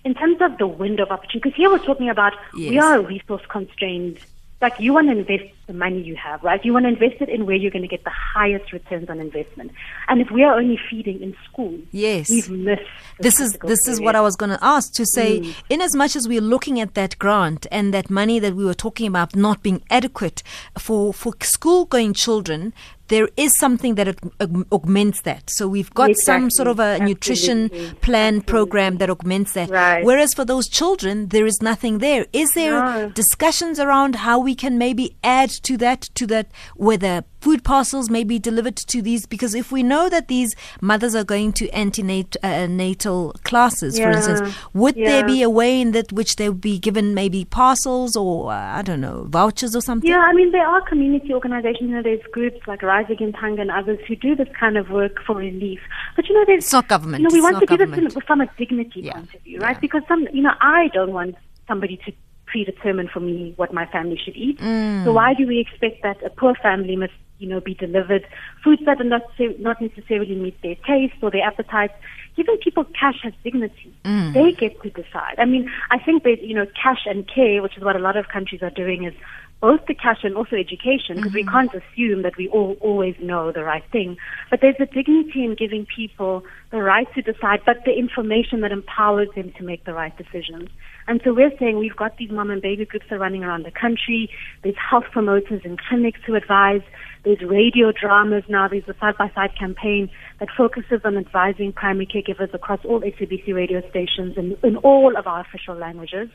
in 0.03 0.15
terms 0.15 0.37
of 0.41 0.57
the 0.57 0.67
window 0.67 1.03
of 1.03 1.11
opportunity, 1.11 1.39
because 1.39 1.55
here 1.55 1.69
we're 1.69 1.85
talking 1.85 2.09
about 2.09 2.33
yes. 2.55 2.69
we 2.71 2.79
are 2.79 2.97
a 2.97 3.01
resource 3.01 3.43
constrained 3.49 4.19
like 4.61 4.79
you 4.79 4.93
want 4.93 5.07
to 5.07 5.17
invest 5.17 5.51
the 5.67 5.73
money 5.73 6.01
you 6.01 6.15
have, 6.15 6.43
right? 6.43 6.63
You 6.63 6.73
want 6.73 6.85
to 6.85 6.89
invest 6.89 7.21
it 7.21 7.29
in 7.29 7.45
where 7.45 7.55
you're 7.55 7.71
going 7.71 7.81
to 7.81 7.87
get 7.87 8.03
the 8.03 8.11
highest 8.11 8.71
returns 8.71 9.09
on 9.09 9.19
investment. 9.19 9.71
And 10.07 10.21
if 10.21 10.29
we 10.29 10.43
are 10.43 10.55
only 10.55 10.79
feeding 10.89 11.21
in 11.21 11.35
school, 11.45 11.79
yes, 11.91 12.29
we've 12.29 12.49
missed. 12.49 12.81
This 13.19 13.39
is 13.39 13.53
this 13.63 13.79
period. 13.85 13.93
is 13.93 14.01
what 14.01 14.15
I 14.15 14.21
was 14.21 14.35
going 14.35 14.51
to 14.51 14.63
ask 14.63 14.93
to 14.93 15.05
say. 15.05 15.39
Mm. 15.39 15.55
In 15.69 15.81
as 15.81 15.95
much 15.95 16.15
as 16.15 16.27
we're 16.27 16.41
looking 16.41 16.79
at 16.79 16.93
that 16.93 17.17
grant 17.19 17.65
and 17.71 17.93
that 17.93 18.09
money 18.09 18.39
that 18.39 18.55
we 18.55 18.63
were 18.63 18.73
talking 18.73 19.07
about 19.07 19.35
not 19.35 19.63
being 19.63 19.81
adequate 19.89 20.43
for 20.77 21.13
for 21.13 21.33
school 21.41 21.85
going 21.85 22.13
children, 22.13 22.73
there 23.11 23.29
is 23.35 23.51
something 23.59 23.95
that 23.95 24.07
augments 24.71 25.21
that. 25.23 25.49
So 25.49 25.67
we've 25.67 25.93
got 25.93 26.11
exactly. 26.11 26.23
some 26.23 26.49
sort 26.49 26.67
of 26.69 26.79
a 26.79 26.83
Absolutely. 26.83 27.13
nutrition 27.13 27.69
plan 27.69 28.35
Absolutely. 28.35 28.41
program 28.53 28.97
that 28.97 29.09
augments 29.09 29.51
that. 29.51 29.69
Right. 29.69 30.03
Whereas 30.05 30.33
for 30.33 30.45
those 30.45 30.69
children, 30.69 31.27
there 31.27 31.45
is 31.45 31.61
nothing 31.61 31.97
there. 31.97 32.25
Is 32.31 32.53
there 32.53 32.71
no. 32.71 33.09
discussions 33.09 33.79
around 33.79 34.15
how 34.15 34.39
we 34.39 34.55
can 34.55 34.77
maybe 34.77 35.17
add 35.23 35.49
to 35.67 35.75
that, 35.77 36.09
to 36.15 36.25
that, 36.27 36.47
whether 36.77 37.25
food 37.41 37.63
parcels 37.63 38.09
may 38.09 38.23
be 38.23 38.39
delivered 38.39 38.77
to 38.77 39.01
these? 39.01 39.25
Because 39.25 39.55
if 39.55 39.71
we 39.71 39.83
know 39.83 40.09
that 40.09 40.27
these 40.27 40.55
mothers 40.79 41.15
are 41.15 41.23
going 41.23 41.51
to 41.53 41.69
antenatal 41.71 43.29
uh, 43.29 43.39
classes, 43.43 43.97
yeah. 43.97 44.05
for 44.05 44.17
instance, 44.17 44.55
would 44.73 44.95
yeah. 44.95 45.09
there 45.09 45.25
be 45.25 45.41
a 45.41 45.49
way 45.49 45.81
in 45.81 45.91
that 45.91 46.11
which 46.13 46.35
they 46.37 46.47
would 46.49 46.61
be 46.61 46.79
given 46.79 47.13
maybe 47.13 47.43
parcels 47.43 48.15
or, 48.15 48.51
uh, 48.51 48.77
I 48.77 48.81
don't 48.81 49.01
know, 49.01 49.25
vouchers 49.27 49.75
or 49.75 49.81
something? 49.81 50.09
Yeah, 50.09 50.19
I 50.19 50.33
mean, 50.33 50.51
there 50.51 50.67
are 50.67 50.81
community 50.87 51.33
organizations, 51.33 51.89
you 51.89 51.95
know, 51.95 52.03
there's 52.03 52.21
groups 52.31 52.59
like 52.67 52.81
Rise 52.83 53.09
Against 53.09 53.37
Hunger 53.37 53.61
and 53.61 53.71
others 53.71 53.99
who 54.07 54.15
do 54.15 54.35
this 54.35 54.47
kind 54.59 54.77
of 54.77 54.89
work 54.89 55.21
for 55.25 55.35
relief. 55.35 55.79
But, 56.15 56.29
you 56.29 56.35
know, 56.35 56.45
there's. 56.45 56.65
It's 56.65 56.73
not 56.73 56.87
government. 56.87 57.21
You 57.23 57.29
know, 57.29 57.33
we 57.33 57.41
want 57.41 57.59
to 57.59 57.65
do 57.65 57.77
this 57.77 58.15
from 58.25 58.41
a 58.41 58.47
dignity 58.57 59.01
yeah. 59.01 59.13
point 59.13 59.33
of 59.33 59.41
view, 59.41 59.59
right? 59.59 59.79
Because 59.81 60.03
some, 60.07 60.27
you 60.31 60.43
know, 60.43 60.53
I 60.61 60.89
don't 60.93 61.11
want 61.11 61.35
somebody 61.67 61.97
to 62.05 62.11
predetermine 62.51 63.07
for 63.07 63.21
me 63.21 63.53
what 63.55 63.73
my 63.73 63.85
family 63.87 64.19
should 64.23 64.35
eat. 64.35 64.59
Mm. 64.59 65.05
So 65.05 65.13
why 65.13 65.33
do 65.33 65.47
we 65.47 65.59
expect 65.59 66.03
that 66.03 66.21
a 66.23 66.29
poor 66.29 66.53
family 66.55 66.95
must, 66.95 67.13
you 67.39 67.47
know, 67.47 67.61
be 67.61 67.73
delivered 67.73 68.27
foods 68.63 68.83
that 68.85 68.99
are 68.99 69.05
not 69.05 69.23
not 69.59 69.81
necessarily 69.81 70.35
meet 70.35 70.61
their 70.61 70.75
taste 70.75 71.15
or 71.21 71.31
their 71.31 71.45
appetites? 71.47 71.93
Giving 72.35 72.57
people 72.57 72.83
cash 72.83 73.19
has 73.23 73.33
dignity. 73.43 73.93
Mm. 74.05 74.33
They 74.33 74.51
get 74.51 74.81
to 74.83 74.89
decide. 74.89 75.35
I 75.37 75.45
mean, 75.45 75.71
I 75.89 75.97
think 75.97 76.23
that 76.23 76.43
you 76.43 76.53
know, 76.53 76.67
cash 76.81 77.05
and 77.05 77.27
care, 77.27 77.61
which 77.61 77.77
is 77.77 77.83
what 77.83 77.95
a 77.95 77.99
lot 77.99 78.17
of 78.17 78.27
countries 78.27 78.61
are 78.61 78.69
doing, 78.69 79.05
is 79.05 79.13
both 79.61 79.85
the 79.87 79.93
cash 79.93 80.23
and 80.23 80.35
also 80.35 80.55
education, 80.55 81.15
because 81.15 81.31
mm-hmm. 81.31 81.35
we 81.35 81.43
can't 81.45 81.71
assume 81.73 82.23
that 82.23 82.35
we 82.35 82.49
all 82.49 82.75
always 82.81 83.15
know 83.21 83.51
the 83.51 83.63
right 83.63 83.83
thing. 83.91 84.17
But 84.49 84.59
there's 84.61 84.75
a 84.79 84.87
dignity 84.87 85.45
in 85.45 85.55
giving 85.57 85.85
people 85.85 86.43
the 86.71 86.81
right 86.81 87.07
to 87.13 87.21
decide, 87.21 87.61
but 87.65 87.77
the 87.85 87.93
information 87.93 88.61
that 88.61 88.71
empowers 88.71 89.29
them 89.35 89.53
to 89.57 89.63
make 89.63 89.85
the 89.85 89.93
right 89.93 90.15
decisions. 90.17 90.69
And 91.07 91.21
so 91.23 91.33
we're 91.33 91.55
saying 91.59 91.77
we've 91.77 91.95
got 91.95 92.17
these 92.17 92.31
mom 92.31 92.49
and 92.49 92.61
baby 92.61 92.85
groups 92.85 93.05
that 93.09 93.15
are 93.15 93.19
running 93.19 93.43
around 93.43 93.63
the 93.65 93.71
country. 93.71 94.29
There's 94.63 94.75
health 94.77 95.05
promoters 95.11 95.61
and 95.63 95.79
clinics 95.79 96.19
who 96.25 96.35
advise. 96.35 96.81
There's 97.23 97.41
radio 97.41 97.91
dramas 97.91 98.43
now. 98.49 98.67
There's 98.67 98.87
a 98.87 98.95
side-by-side 98.99 99.51
campaign 99.57 100.09
that 100.39 100.49
focuses 100.57 101.01
on 101.03 101.17
advising 101.17 101.71
primary 101.71 102.07
caregivers 102.07 102.51
across 102.53 102.79
all 102.83 103.01
SABC 103.01 103.53
radio 103.53 103.87
stations 103.89 104.37
and 104.37 104.57
in 104.63 104.77
all 104.77 105.15
of 105.15 105.27
our 105.27 105.41
official 105.41 105.75
languages. 105.75 106.29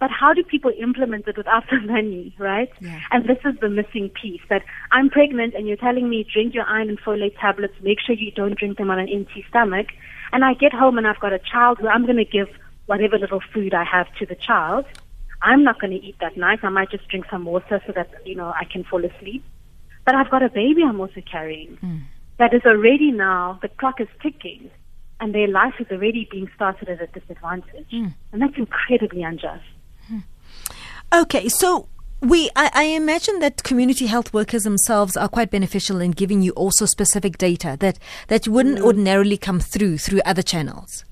But 0.00 0.10
how 0.10 0.32
do 0.32 0.42
people 0.42 0.72
implement 0.78 1.28
it 1.28 1.36
without 1.36 1.64
the 1.70 1.78
money, 1.80 2.34
right? 2.38 2.72
Yeah. 2.80 3.00
And 3.12 3.26
this 3.26 3.38
is 3.44 3.60
the 3.60 3.68
missing 3.68 4.08
piece 4.08 4.40
that 4.48 4.62
I'm 4.90 5.10
pregnant 5.10 5.54
and 5.54 5.68
you're 5.68 5.76
telling 5.76 6.08
me 6.08 6.26
drink 6.32 6.54
your 6.54 6.64
iron 6.64 6.88
and 6.88 7.00
folate 7.00 7.38
tablets, 7.38 7.74
make 7.82 8.00
sure 8.00 8.14
you 8.14 8.32
don't 8.32 8.58
drink 8.58 8.78
them 8.78 8.90
on 8.90 8.98
an 8.98 9.08
empty 9.08 9.44
stomach. 9.48 9.88
And 10.32 10.44
I 10.44 10.54
get 10.54 10.72
home 10.72 10.96
and 10.96 11.06
I've 11.06 11.20
got 11.20 11.34
a 11.34 11.38
child 11.38 11.78
who 11.78 11.86
I'm 11.86 12.06
going 12.06 12.16
to 12.16 12.24
give 12.24 12.48
whatever 12.86 13.18
little 13.18 13.42
food 13.52 13.74
I 13.74 13.84
have 13.84 14.12
to 14.16 14.26
the 14.26 14.34
child. 14.34 14.86
I'm 15.42 15.62
not 15.64 15.80
going 15.80 15.92
to 15.92 16.04
eat 16.04 16.16
that 16.20 16.36
night. 16.36 16.60
I 16.62 16.70
might 16.70 16.90
just 16.90 17.06
drink 17.08 17.26
some 17.30 17.44
water 17.44 17.82
so 17.86 17.92
that, 17.92 18.10
you 18.24 18.34
know, 18.34 18.52
I 18.58 18.64
can 18.64 18.84
fall 18.84 19.04
asleep. 19.04 19.44
But 20.06 20.14
I've 20.14 20.30
got 20.30 20.42
a 20.42 20.48
baby 20.48 20.82
I'm 20.82 20.98
also 20.98 21.20
carrying 21.20 21.76
mm. 21.82 22.02
that 22.38 22.54
is 22.54 22.62
already 22.64 23.10
now, 23.10 23.58
the 23.60 23.68
clock 23.68 24.00
is 24.00 24.08
ticking 24.22 24.70
and 25.20 25.34
their 25.34 25.46
life 25.46 25.74
is 25.78 25.86
already 25.90 26.26
being 26.30 26.50
started 26.54 26.88
at 26.88 27.02
a 27.02 27.06
disadvantage. 27.06 27.90
Mm. 27.92 28.14
And 28.32 28.42
that's 28.42 28.56
incredibly 28.56 29.22
unjust. 29.22 29.62
Okay, 31.12 31.48
so 31.48 31.88
we, 32.20 32.50
I, 32.54 32.70
I, 32.72 32.82
imagine 32.84 33.40
that 33.40 33.64
community 33.64 34.06
health 34.06 34.32
workers 34.32 34.62
themselves 34.62 35.16
are 35.16 35.28
quite 35.28 35.50
beneficial 35.50 36.00
in 36.00 36.12
giving 36.12 36.40
you 36.40 36.52
also 36.52 36.86
specific 36.86 37.36
data 37.36 37.76
that, 37.80 37.98
that 38.28 38.46
wouldn't 38.46 38.78
mm. 38.78 38.84
ordinarily 38.84 39.36
come 39.36 39.58
through 39.58 39.98
through 39.98 40.20
other 40.24 40.42
channels. 40.42 41.04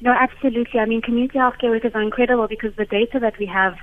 No, 0.00 0.10
absolutely. 0.10 0.80
I 0.80 0.86
mean, 0.86 1.00
community 1.00 1.38
healthcare 1.38 1.70
workers 1.70 1.92
are 1.94 2.02
incredible 2.02 2.48
because 2.48 2.74
the 2.74 2.86
data 2.86 3.20
that 3.20 3.38
we 3.38 3.46
have 3.46 3.76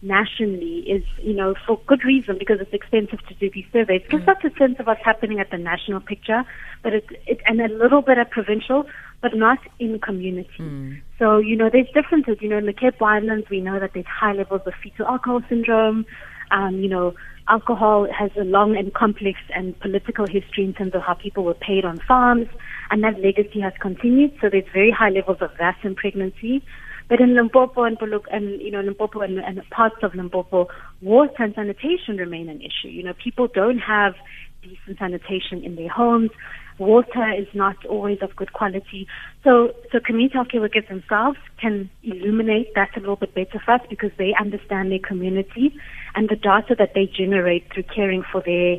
nationally 0.00 0.80
is, 0.80 1.02
you 1.18 1.34
know, 1.34 1.54
for 1.66 1.80
good 1.86 2.04
reason 2.04 2.36
because 2.38 2.60
it's 2.60 2.72
expensive 2.72 3.26
to 3.26 3.34
do 3.34 3.50
these 3.50 3.66
surveys. 3.72 4.02
It 4.02 4.10
gives 4.10 4.24
mm. 4.24 4.36
us 4.36 4.44
a 4.44 4.56
sense 4.58 4.78
of 4.78 4.86
what's 4.86 5.04
happening 5.04 5.40
at 5.40 5.50
the 5.50 5.58
national 5.58 6.00
picture, 6.00 6.44
but 6.82 6.92
it, 6.94 7.06
it 7.26 7.40
and 7.46 7.60
a 7.60 7.68
little 7.68 8.02
bit 8.02 8.18
at 8.18 8.30
provincial, 8.30 8.86
but 9.24 9.34
not 9.34 9.58
in 9.78 9.98
community. 10.00 10.50
Mm. 10.60 11.00
So, 11.18 11.38
you 11.38 11.56
know, 11.56 11.70
there's 11.72 11.86
differences. 11.94 12.36
You 12.42 12.50
know, 12.50 12.58
in 12.58 12.66
the 12.66 12.74
Cape 12.74 12.98
Winelands, 12.98 13.48
we 13.48 13.62
know 13.62 13.80
that 13.80 13.92
there's 13.94 14.04
high 14.04 14.34
levels 14.34 14.60
of 14.66 14.74
fetal 14.82 15.06
alcohol 15.06 15.40
syndrome. 15.48 16.04
Um, 16.50 16.74
you 16.74 16.90
know, 16.90 17.14
alcohol 17.48 18.06
has 18.12 18.30
a 18.38 18.44
long 18.44 18.76
and 18.76 18.92
complex 18.92 19.38
and 19.56 19.80
political 19.80 20.26
history 20.26 20.64
in 20.64 20.74
terms 20.74 20.94
of 20.94 21.00
how 21.00 21.14
people 21.14 21.42
were 21.42 21.54
paid 21.54 21.86
on 21.86 22.00
farms, 22.06 22.48
and 22.90 23.02
that 23.02 23.18
legacy 23.18 23.60
has 23.62 23.72
continued. 23.80 24.32
So 24.42 24.50
there's 24.50 24.70
very 24.74 24.90
high 24.90 25.08
levels 25.08 25.38
of 25.40 25.56
VAS 25.56 25.76
in 25.84 25.94
pregnancy. 25.94 26.62
But 27.08 27.20
in 27.20 27.34
Limpopo 27.34 27.84
and 27.84 27.96
and 28.30 28.60
you 28.60 28.70
know 28.70 28.80
Limpopo 28.80 29.22
and, 29.22 29.38
and 29.38 29.62
parts 29.70 29.96
of 30.02 30.14
Limpopo, 30.14 30.68
water 31.00 31.42
and 31.44 31.54
sanitation 31.54 32.18
remain 32.18 32.50
an 32.50 32.60
issue. 32.60 32.88
You 32.88 33.04
know, 33.04 33.14
people 33.14 33.48
don't 33.48 33.78
have 33.78 34.14
decent 34.62 34.98
sanitation 34.98 35.64
in 35.64 35.76
their 35.76 35.88
homes. 35.88 36.30
Water 36.78 37.32
is 37.32 37.46
not 37.54 37.84
always 37.86 38.18
of 38.20 38.34
good 38.34 38.52
quality. 38.52 39.06
So, 39.44 39.72
so 39.92 40.00
community 40.00 40.36
healthcare 40.36 40.60
workers 40.60 40.84
themselves 40.88 41.38
can 41.60 41.88
illuminate 42.02 42.74
that 42.74 42.96
a 42.96 43.00
little 43.00 43.16
bit 43.16 43.34
better 43.34 43.60
for 43.64 43.72
us 43.72 43.80
because 43.88 44.10
they 44.18 44.34
understand 44.40 44.90
their 44.90 44.98
community 44.98 45.74
and 46.14 46.28
the 46.28 46.36
data 46.36 46.74
that 46.78 46.94
they 46.94 47.06
generate 47.06 47.72
through 47.72 47.84
caring 47.84 48.24
for 48.30 48.42
their 48.42 48.78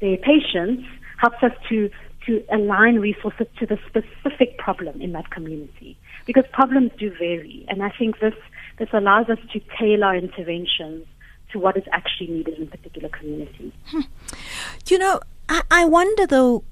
their 0.00 0.16
patients 0.16 0.84
helps 1.18 1.42
us 1.42 1.52
to 1.68 1.90
to 2.26 2.44
align 2.52 3.00
resources 3.00 3.46
to 3.58 3.66
the 3.66 3.78
specific 3.88 4.58
problem 4.58 5.00
in 5.00 5.12
that 5.12 5.30
community 5.30 5.96
because 6.26 6.44
problems 6.52 6.90
do 6.98 7.10
vary. 7.10 7.64
And 7.68 7.82
I 7.82 7.90
think 7.90 8.20
this, 8.20 8.34
this 8.78 8.88
allows 8.92 9.28
us 9.28 9.38
to 9.52 9.60
tailor 9.78 10.14
interventions 10.14 11.06
to 11.52 11.58
what 11.58 11.76
is 11.76 11.84
actually 11.92 12.28
needed 12.28 12.58
in 12.58 12.66
particular 12.68 13.08
communities. 13.08 13.72
Hmm. 13.86 14.00
You 14.88 14.98
know, 14.98 15.20
I, 15.48 15.84
wonder 15.84 16.26
though, 16.26 16.64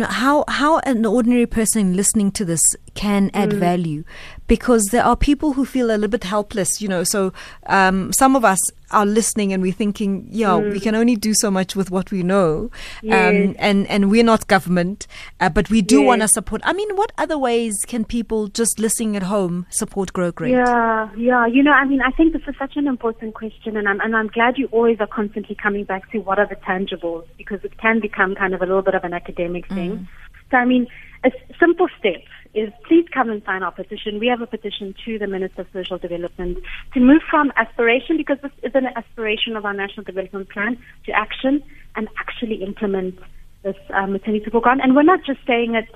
how, 0.00 0.44
how 0.48 0.78
an 0.80 1.06
ordinary 1.06 1.46
person 1.46 1.96
listening 1.96 2.32
to 2.32 2.44
this 2.44 2.62
can 2.94 3.30
add 3.34 3.50
mm. 3.50 3.58
value 3.58 4.04
because 4.46 4.86
there 4.86 5.04
are 5.04 5.16
people 5.16 5.52
who 5.52 5.64
feel 5.64 5.86
a 5.86 5.92
little 5.92 6.08
bit 6.08 6.24
helpless, 6.24 6.82
you 6.82 6.88
know. 6.88 7.04
So 7.04 7.32
um, 7.66 8.12
some 8.12 8.34
of 8.34 8.44
us 8.44 8.58
are 8.90 9.06
listening 9.06 9.52
and 9.52 9.62
we're 9.62 9.72
thinking, 9.72 10.26
yeah, 10.28 10.48
mm. 10.48 10.72
we 10.72 10.80
can 10.80 10.94
only 10.94 11.14
do 11.14 11.34
so 11.34 11.50
much 11.50 11.76
with 11.76 11.90
what 11.90 12.10
we 12.10 12.22
know. 12.22 12.62
Um, 12.64 12.70
yes. 13.02 13.48
Um, 13.48 13.56
and, 13.58 13.86
and 13.86 14.10
we're 14.10 14.24
not 14.24 14.48
government, 14.48 15.06
uh, 15.38 15.48
but 15.48 15.70
we 15.70 15.82
do 15.82 16.00
yes. 16.00 16.06
want 16.06 16.22
to 16.22 16.28
support. 16.28 16.62
I 16.64 16.72
mean, 16.72 16.96
what 16.96 17.12
other 17.16 17.38
ways 17.38 17.84
can 17.86 18.04
people 18.04 18.48
just 18.48 18.80
listening 18.80 19.16
at 19.16 19.22
home 19.22 19.66
support 19.70 20.12
Grow 20.12 20.32
Great? 20.32 20.50
Yeah, 20.50 21.08
yeah. 21.16 21.46
You 21.46 21.62
know, 21.62 21.72
I 21.72 21.84
mean, 21.84 22.02
I 22.02 22.10
think 22.10 22.32
this 22.32 22.42
is 22.48 22.54
such 22.58 22.76
an 22.76 22.88
important 22.88 23.34
question 23.34 23.76
and 23.76 23.88
I'm, 23.88 24.00
and 24.00 24.16
I'm 24.16 24.28
glad 24.28 24.58
you 24.58 24.66
always 24.72 24.98
are 25.00 25.06
constantly 25.06 25.54
coming 25.54 25.84
back 25.84 26.10
to 26.10 26.18
what 26.18 26.38
are 26.38 26.48
the 26.48 26.56
tangibles 26.56 27.24
because 27.38 27.62
it 27.62 27.78
can 27.78 28.00
become 28.00 28.34
kind 28.34 28.52
of 28.52 28.62
a 28.62 28.66
little 28.66 28.82
bit 28.82 28.94
of 28.94 29.04
an 29.04 29.12
academic 29.12 29.68
thing. 29.68 29.92
Mm. 29.92 30.08
So, 30.50 30.56
I 30.56 30.64
mean, 30.64 30.88
a 31.24 31.30
simple 31.60 31.86
step 31.98 32.22
is 32.54 32.72
please 32.88 33.06
come 33.14 33.30
and 33.30 33.42
sign 33.44 33.62
our 33.62 33.70
petition. 33.72 34.18
We 34.18 34.26
have 34.26 34.40
a 34.40 34.46
petition 34.46 34.94
to 35.04 35.18
the 35.18 35.26
Minister 35.26 35.62
of 35.62 35.68
Social 35.72 35.98
Development 35.98 36.58
to 36.94 37.00
move 37.00 37.22
from 37.30 37.52
aspiration, 37.56 38.16
because 38.16 38.38
this 38.42 38.52
is 38.62 38.72
an 38.74 38.86
aspiration 38.96 39.56
of 39.56 39.64
our 39.64 39.72
National 39.72 40.04
Development 40.04 40.48
Plan, 40.48 40.76
to 41.06 41.12
action 41.12 41.62
and 41.96 42.08
actually 42.18 42.62
implement 42.62 43.18
this 43.62 43.76
um, 43.94 44.12
maternity 44.12 44.50
program. 44.50 44.80
And 44.80 44.96
we're 44.96 45.02
not 45.02 45.20
just 45.24 45.40
saying 45.46 45.74
it 45.74 45.88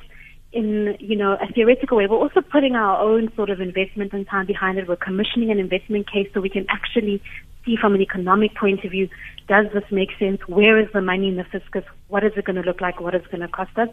in, 0.52 0.96
you 1.00 1.16
know, 1.16 1.32
a 1.32 1.52
theoretical 1.52 1.96
way. 1.96 2.06
We're 2.06 2.16
also 2.18 2.40
putting 2.40 2.76
our 2.76 3.00
own 3.00 3.32
sort 3.34 3.50
of 3.50 3.60
investment 3.60 4.12
and 4.12 4.26
time 4.28 4.46
behind 4.46 4.78
it. 4.78 4.86
We're 4.86 4.96
commissioning 4.96 5.50
an 5.50 5.58
investment 5.58 6.10
case 6.10 6.28
so 6.32 6.40
we 6.40 6.50
can 6.50 6.66
actually 6.68 7.20
see 7.64 7.76
from 7.80 7.94
an 7.94 8.00
economic 8.00 8.54
point 8.56 8.84
of 8.84 8.90
view, 8.90 9.08
does 9.48 9.66
this 9.74 9.84
make 9.90 10.10
sense? 10.18 10.40
Where 10.46 10.78
is 10.78 10.88
the 10.92 11.00
money 11.00 11.28
in 11.28 11.36
the 11.36 11.44
fiscus? 11.44 11.84
What 12.08 12.24
is 12.24 12.32
it 12.36 12.44
going 12.44 12.56
to 12.56 12.62
look 12.62 12.80
like? 12.80 13.00
What 13.00 13.14
is 13.14 13.22
it 13.22 13.30
going 13.30 13.42
to 13.42 13.48
cost 13.48 13.76
us? 13.76 13.88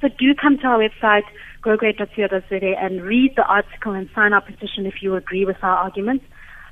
So 0.00 0.08
do 0.08 0.34
come 0.34 0.58
to 0.58 0.66
our 0.66 0.78
website, 0.78 1.24
growgreat.co.za 1.62 2.74
and 2.80 3.02
read 3.02 3.34
the 3.36 3.44
article 3.44 3.92
and 3.92 4.08
sign 4.14 4.32
our 4.32 4.40
petition 4.40 4.86
if 4.86 5.02
you 5.02 5.14
agree 5.14 5.44
with 5.44 5.56
our 5.62 5.76
arguments. 5.76 6.24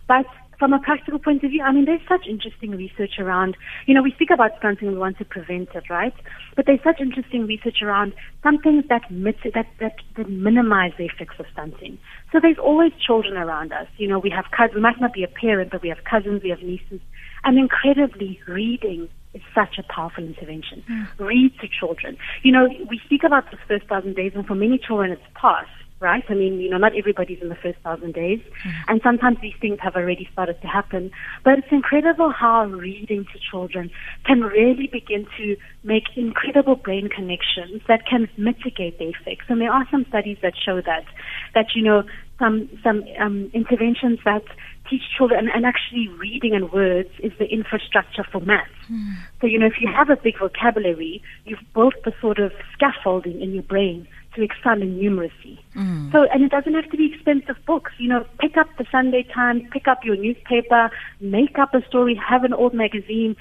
But 0.09 0.27
from 0.63 0.73
a 0.73 0.79
practical 0.79 1.19
point 1.19 1.43
of 1.43 1.51
view, 1.51 1.61
I 1.61 1.73
mean, 1.73 1.87
there's 1.87 2.07
such 2.09 2.25
interesting 2.29 2.71
research 2.71 3.19
around, 3.19 3.57
you 3.87 3.95
know, 3.95 4.03
we 4.03 4.13
speak 4.13 4.31
about 4.31 4.53
stunting 4.59 4.87
and 4.87 4.97
we 4.97 5.01
want 5.01 5.19
to 5.19 5.25
prevent 5.25 5.71
it, 5.75 5.91
right? 5.91 6.15
But 6.55 6.67
there's 6.67 6.83
such 6.85 7.01
interesting 7.01 7.47
research 7.47 7.83
around 7.83 8.13
some 8.45 8.59
things 8.59 8.85
that, 8.89 9.11
mit- 9.11 9.43
that, 9.55 9.67
that, 9.81 9.97
that 10.17 10.31
minimize 10.31 10.93
the 10.97 11.07
effects 11.07 11.35
of 11.41 11.47
stunting. 11.53 11.99
So 12.31 12.39
there's 12.41 12.59
always 12.63 12.93
children 13.05 13.37
around 13.37 13.73
us. 13.73 13.89
You 13.97 14.07
know, 14.07 14.21
we 14.21 14.31
have 14.31 14.45
cousins, 14.57 14.77
we 14.77 14.81
might 14.83 15.01
not 15.01 15.13
be 15.13 15.25
a 15.25 15.29
parent, 15.29 15.73
but 15.73 15.83
we 15.83 15.89
have 15.89 16.05
cousins, 16.09 16.45
we 16.45 16.51
have 16.51 16.63
nieces. 16.63 17.01
And 17.43 17.59
incredibly, 17.59 18.39
reading 18.47 19.09
is 19.35 19.43
such 19.53 19.79
a 19.79 19.93
powerful 19.93 20.23
intervention. 20.23 20.85
Mm. 20.89 21.09
Read 21.19 21.59
to 21.61 21.67
children. 21.67 22.17
You 22.45 22.53
know, 22.53 22.69
we 22.89 23.01
speak 23.05 23.25
about 23.25 23.51
the 23.51 23.59
first 23.67 23.87
thousand 23.89 24.15
days, 24.15 24.31
and 24.37 24.47
for 24.47 24.55
many 24.55 24.79
children 24.79 25.11
it's 25.11 25.23
past 25.35 25.71
right? 26.03 26.25
I 26.29 26.35
mean, 26.35 26.61
you 26.61 26.69
know, 26.69 26.77
not 26.77 26.97
everybody's 26.97 27.41
in 27.41 27.49
the 27.49 27.55
first 27.55 27.79
thousand 27.83 28.15
days, 28.15 28.41
mm-hmm. 28.41 28.71
and 28.89 29.01
sometimes 29.03 29.39
these 29.41 29.55
things 29.61 29.79
have 29.81 29.95
already 29.97 30.29
started 30.33 30.61
to 30.61 30.67
happen. 30.67 31.11
But 31.45 31.59
it's 31.59 31.69
incredible 31.71 32.31
how 32.31 32.67
reading 32.67 33.25
to 33.33 33.39
children 33.51 33.91
can 34.27 34.41
really 34.41 34.89
begin 34.89 35.27
to 35.39 35.57
make 35.85 36.05
incredible 36.17 36.77
brain 36.77 37.09
connections 37.09 37.83
that 37.89 38.07
can 38.07 38.29
mitigate 38.37 38.99
the 38.99 39.09
effects. 39.09 39.47
And 39.49 39.61
there 39.61 39.73
are 39.73 39.87
some 39.91 40.05
studies 40.09 40.39
that 40.43 40.55
show 40.63 40.81
that, 40.83 41.05
that 41.55 41.67
you 41.75 41.83
know, 41.83 42.03
some 42.39 42.69
some 42.83 43.05
um, 43.21 43.51
interventions 43.55 44.19
that 44.25 44.43
teach 44.91 45.03
children, 45.17 45.49
and, 45.55 45.65
actually 45.65 46.09
reading 46.19 46.55
and 46.55 46.73
words 46.73 47.09
is 47.21 47.33
the 47.39 47.47
infrastructure 47.47 48.25
for 48.31 48.41
maths. 48.41 48.71
Mm. 48.91 49.15
So, 49.41 49.47
you 49.47 49.59
know, 49.59 49.67
if 49.67 49.75
you 49.81 49.89
have 49.89 50.11
a 50.11 50.17
big 50.17 50.39
vocabulary, 50.39 51.23
you've 51.45 51.65
built 51.73 51.95
the 52.05 52.13
sort 52.21 52.39
of 52.39 52.53
scaffolding 52.75 53.41
in 53.41 53.55
your 53.55 53.63
brain 53.63 54.09
to 54.35 54.43
excel 54.43 54.81
in 54.81 54.99
numeracy. 54.99 55.59
Mm. 55.75 56.13
So, 56.13 56.25
and 56.33 56.43
it 56.43 56.51
doesn't 56.51 56.75
have 56.75 56.91
to 56.91 56.97
be 56.97 57.13
expensive 57.13 57.57
books. 57.67 57.93
You 57.99 58.09
know, 58.09 58.27
pick 58.41 58.57
up 58.57 58.69
the 58.79 58.87
Sunday 58.91 59.23
Times, 59.23 59.63
pick 59.73 59.89
up 59.89 60.05
your 60.05 60.17
newspaper, 60.17 60.91
make 61.21 61.59
up 61.59 61.75
a 61.75 61.85
story, 61.87 62.15
have 62.15 62.45
an 62.45 62.53
old 62.53 62.75
magazine. 62.75 63.37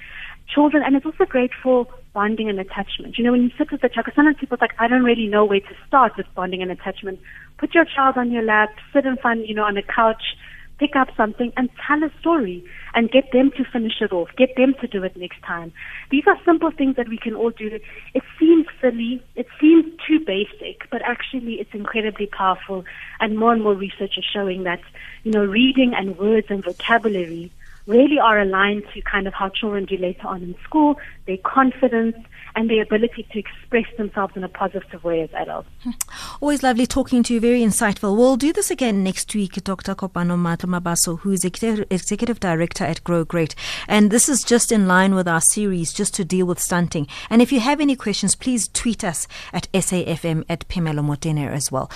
Children, 0.54 0.84
and 0.86 0.98
it's 0.98 1.06
also 1.06 1.24
great 1.24 1.52
for 1.64 1.88
bonding 2.14 2.50
and 2.50 2.60
attachment. 2.60 3.18
You 3.18 3.24
know, 3.24 3.32
when 3.32 3.44
you 3.44 3.52
sit 3.58 3.72
with 3.72 3.80
the 3.80 3.88
child, 3.88 4.08
sometimes 4.14 4.36
people 4.38 4.56
are 4.56 4.66
like, 4.66 4.76
I 4.80 4.88
don't 4.90 5.04
really 5.04 5.28
know 5.28 5.46
where 5.46 5.62
to 5.62 5.76
start 5.88 6.18
with 6.18 6.26
bonding 6.36 6.62
and 6.62 6.70
attachment. 6.70 7.22
Put 7.58 7.74
your 7.74 7.86
child 7.86 8.18
on 8.18 8.32
your 8.32 8.44
lap, 8.44 8.70
sit 8.92 9.06
in 9.06 9.16
front, 9.16 9.48
you 9.48 9.56
know, 9.56 9.64
on 9.64 9.78
a 9.78 9.84
couch, 9.84 10.36
pick 10.82 10.96
up 10.96 11.10
something 11.16 11.54
and 11.56 11.70
tell 11.86 12.04
a 12.04 12.10
story 12.20 12.66
and 12.96 13.12
get 13.12 13.32
them 13.32 13.52
to 13.52 13.64
finish 13.64 14.02
it 14.02 14.12
off, 14.12 14.30
get 14.36 14.56
them 14.58 14.74
to 14.82 14.88
do 14.88 15.04
it 15.04 15.16
next 15.16 15.40
time. 15.44 15.72
These 16.10 16.24
are 16.26 16.36
simple 16.44 16.72
things 16.72 16.96
that 16.96 17.08
we 17.08 17.20
can 17.20 17.36
all 17.36 17.52
do. 17.52 17.80
It 18.16 18.24
seems 18.40 18.66
silly, 18.82 19.24
it 19.36 19.46
seems 19.60 19.86
too 20.08 20.20
basic, 20.20 20.90
but 20.90 21.04
actually 21.04 21.54
it's 21.62 21.74
incredibly 21.74 22.26
powerful 22.26 22.84
and 23.20 23.38
more 23.38 23.54
and 23.54 23.62
more 23.62 23.76
research 23.76 24.18
is 24.18 24.26
showing 24.26 24.64
that, 24.64 24.82
you 25.24 25.32
know, 25.32 25.46
reading 25.46 25.94
and 25.94 26.18
words 26.18 26.48
and 26.50 26.64
vocabulary 26.64 27.52
really 27.86 28.18
are 28.18 28.40
aligned 28.40 28.84
to 28.96 29.02
kind 29.02 29.28
of 29.28 29.34
how 29.36 29.50
children 29.50 29.86
do 29.86 29.98
later 29.98 30.28
on 30.28 30.42
in 30.42 30.56
school, 30.64 31.00
their 31.28 31.38
confidence, 31.38 32.16
and 32.56 32.70
their 32.70 32.84
ability 32.84 33.28
to 33.32 33.40
express 33.40 33.86
themselves 33.98 34.36
in 34.36 34.44
a 34.44 34.50
positive 34.50 35.04
way 35.04 35.22
as 35.22 35.30
adults. 35.34 35.70
Always 36.42 36.64
lovely 36.64 36.86
talking 36.86 37.24
to 37.24 37.34
you, 37.34 37.40
very 37.40 37.62
insightful. 37.62 38.16
We'll 38.16 38.38
do 38.38 38.54
this 38.54 38.72
again 38.72 39.04
next 39.04 39.34
week, 39.34 39.64
Dr. 39.64 39.96
Kopano 39.96 40.38
Mabaso, 40.38 41.20
who 41.20 41.32
is 41.32 41.46
Executive 41.46 42.40
Director 42.40 42.84
at 42.84 43.04
Grow 43.04 43.24
Great. 43.24 43.56
And 43.88 44.12
this 44.12 44.30
is 44.30 44.44
just 44.44 44.72
in 44.72 44.88
line 44.88 45.16
with 45.16 45.28
our 45.28 45.42
series, 45.42 45.94
just 45.94 46.14
to 46.16 46.26
deal 46.26 46.46
with 46.46 46.60
stunting. 46.60 47.08
And 47.30 47.42
if 47.42 47.52
you 47.52 47.60
have 47.60 47.80
any 47.80 47.96
questions, 47.96 48.36
please 48.36 48.68
tweet 48.68 49.04
us 49.04 49.28
at 49.54 49.72
SAFM 49.74 50.46
at 50.50 50.68
Phemelo 50.68 51.04
Motene 51.04 51.50
as 51.50 51.72
well. 51.72 51.90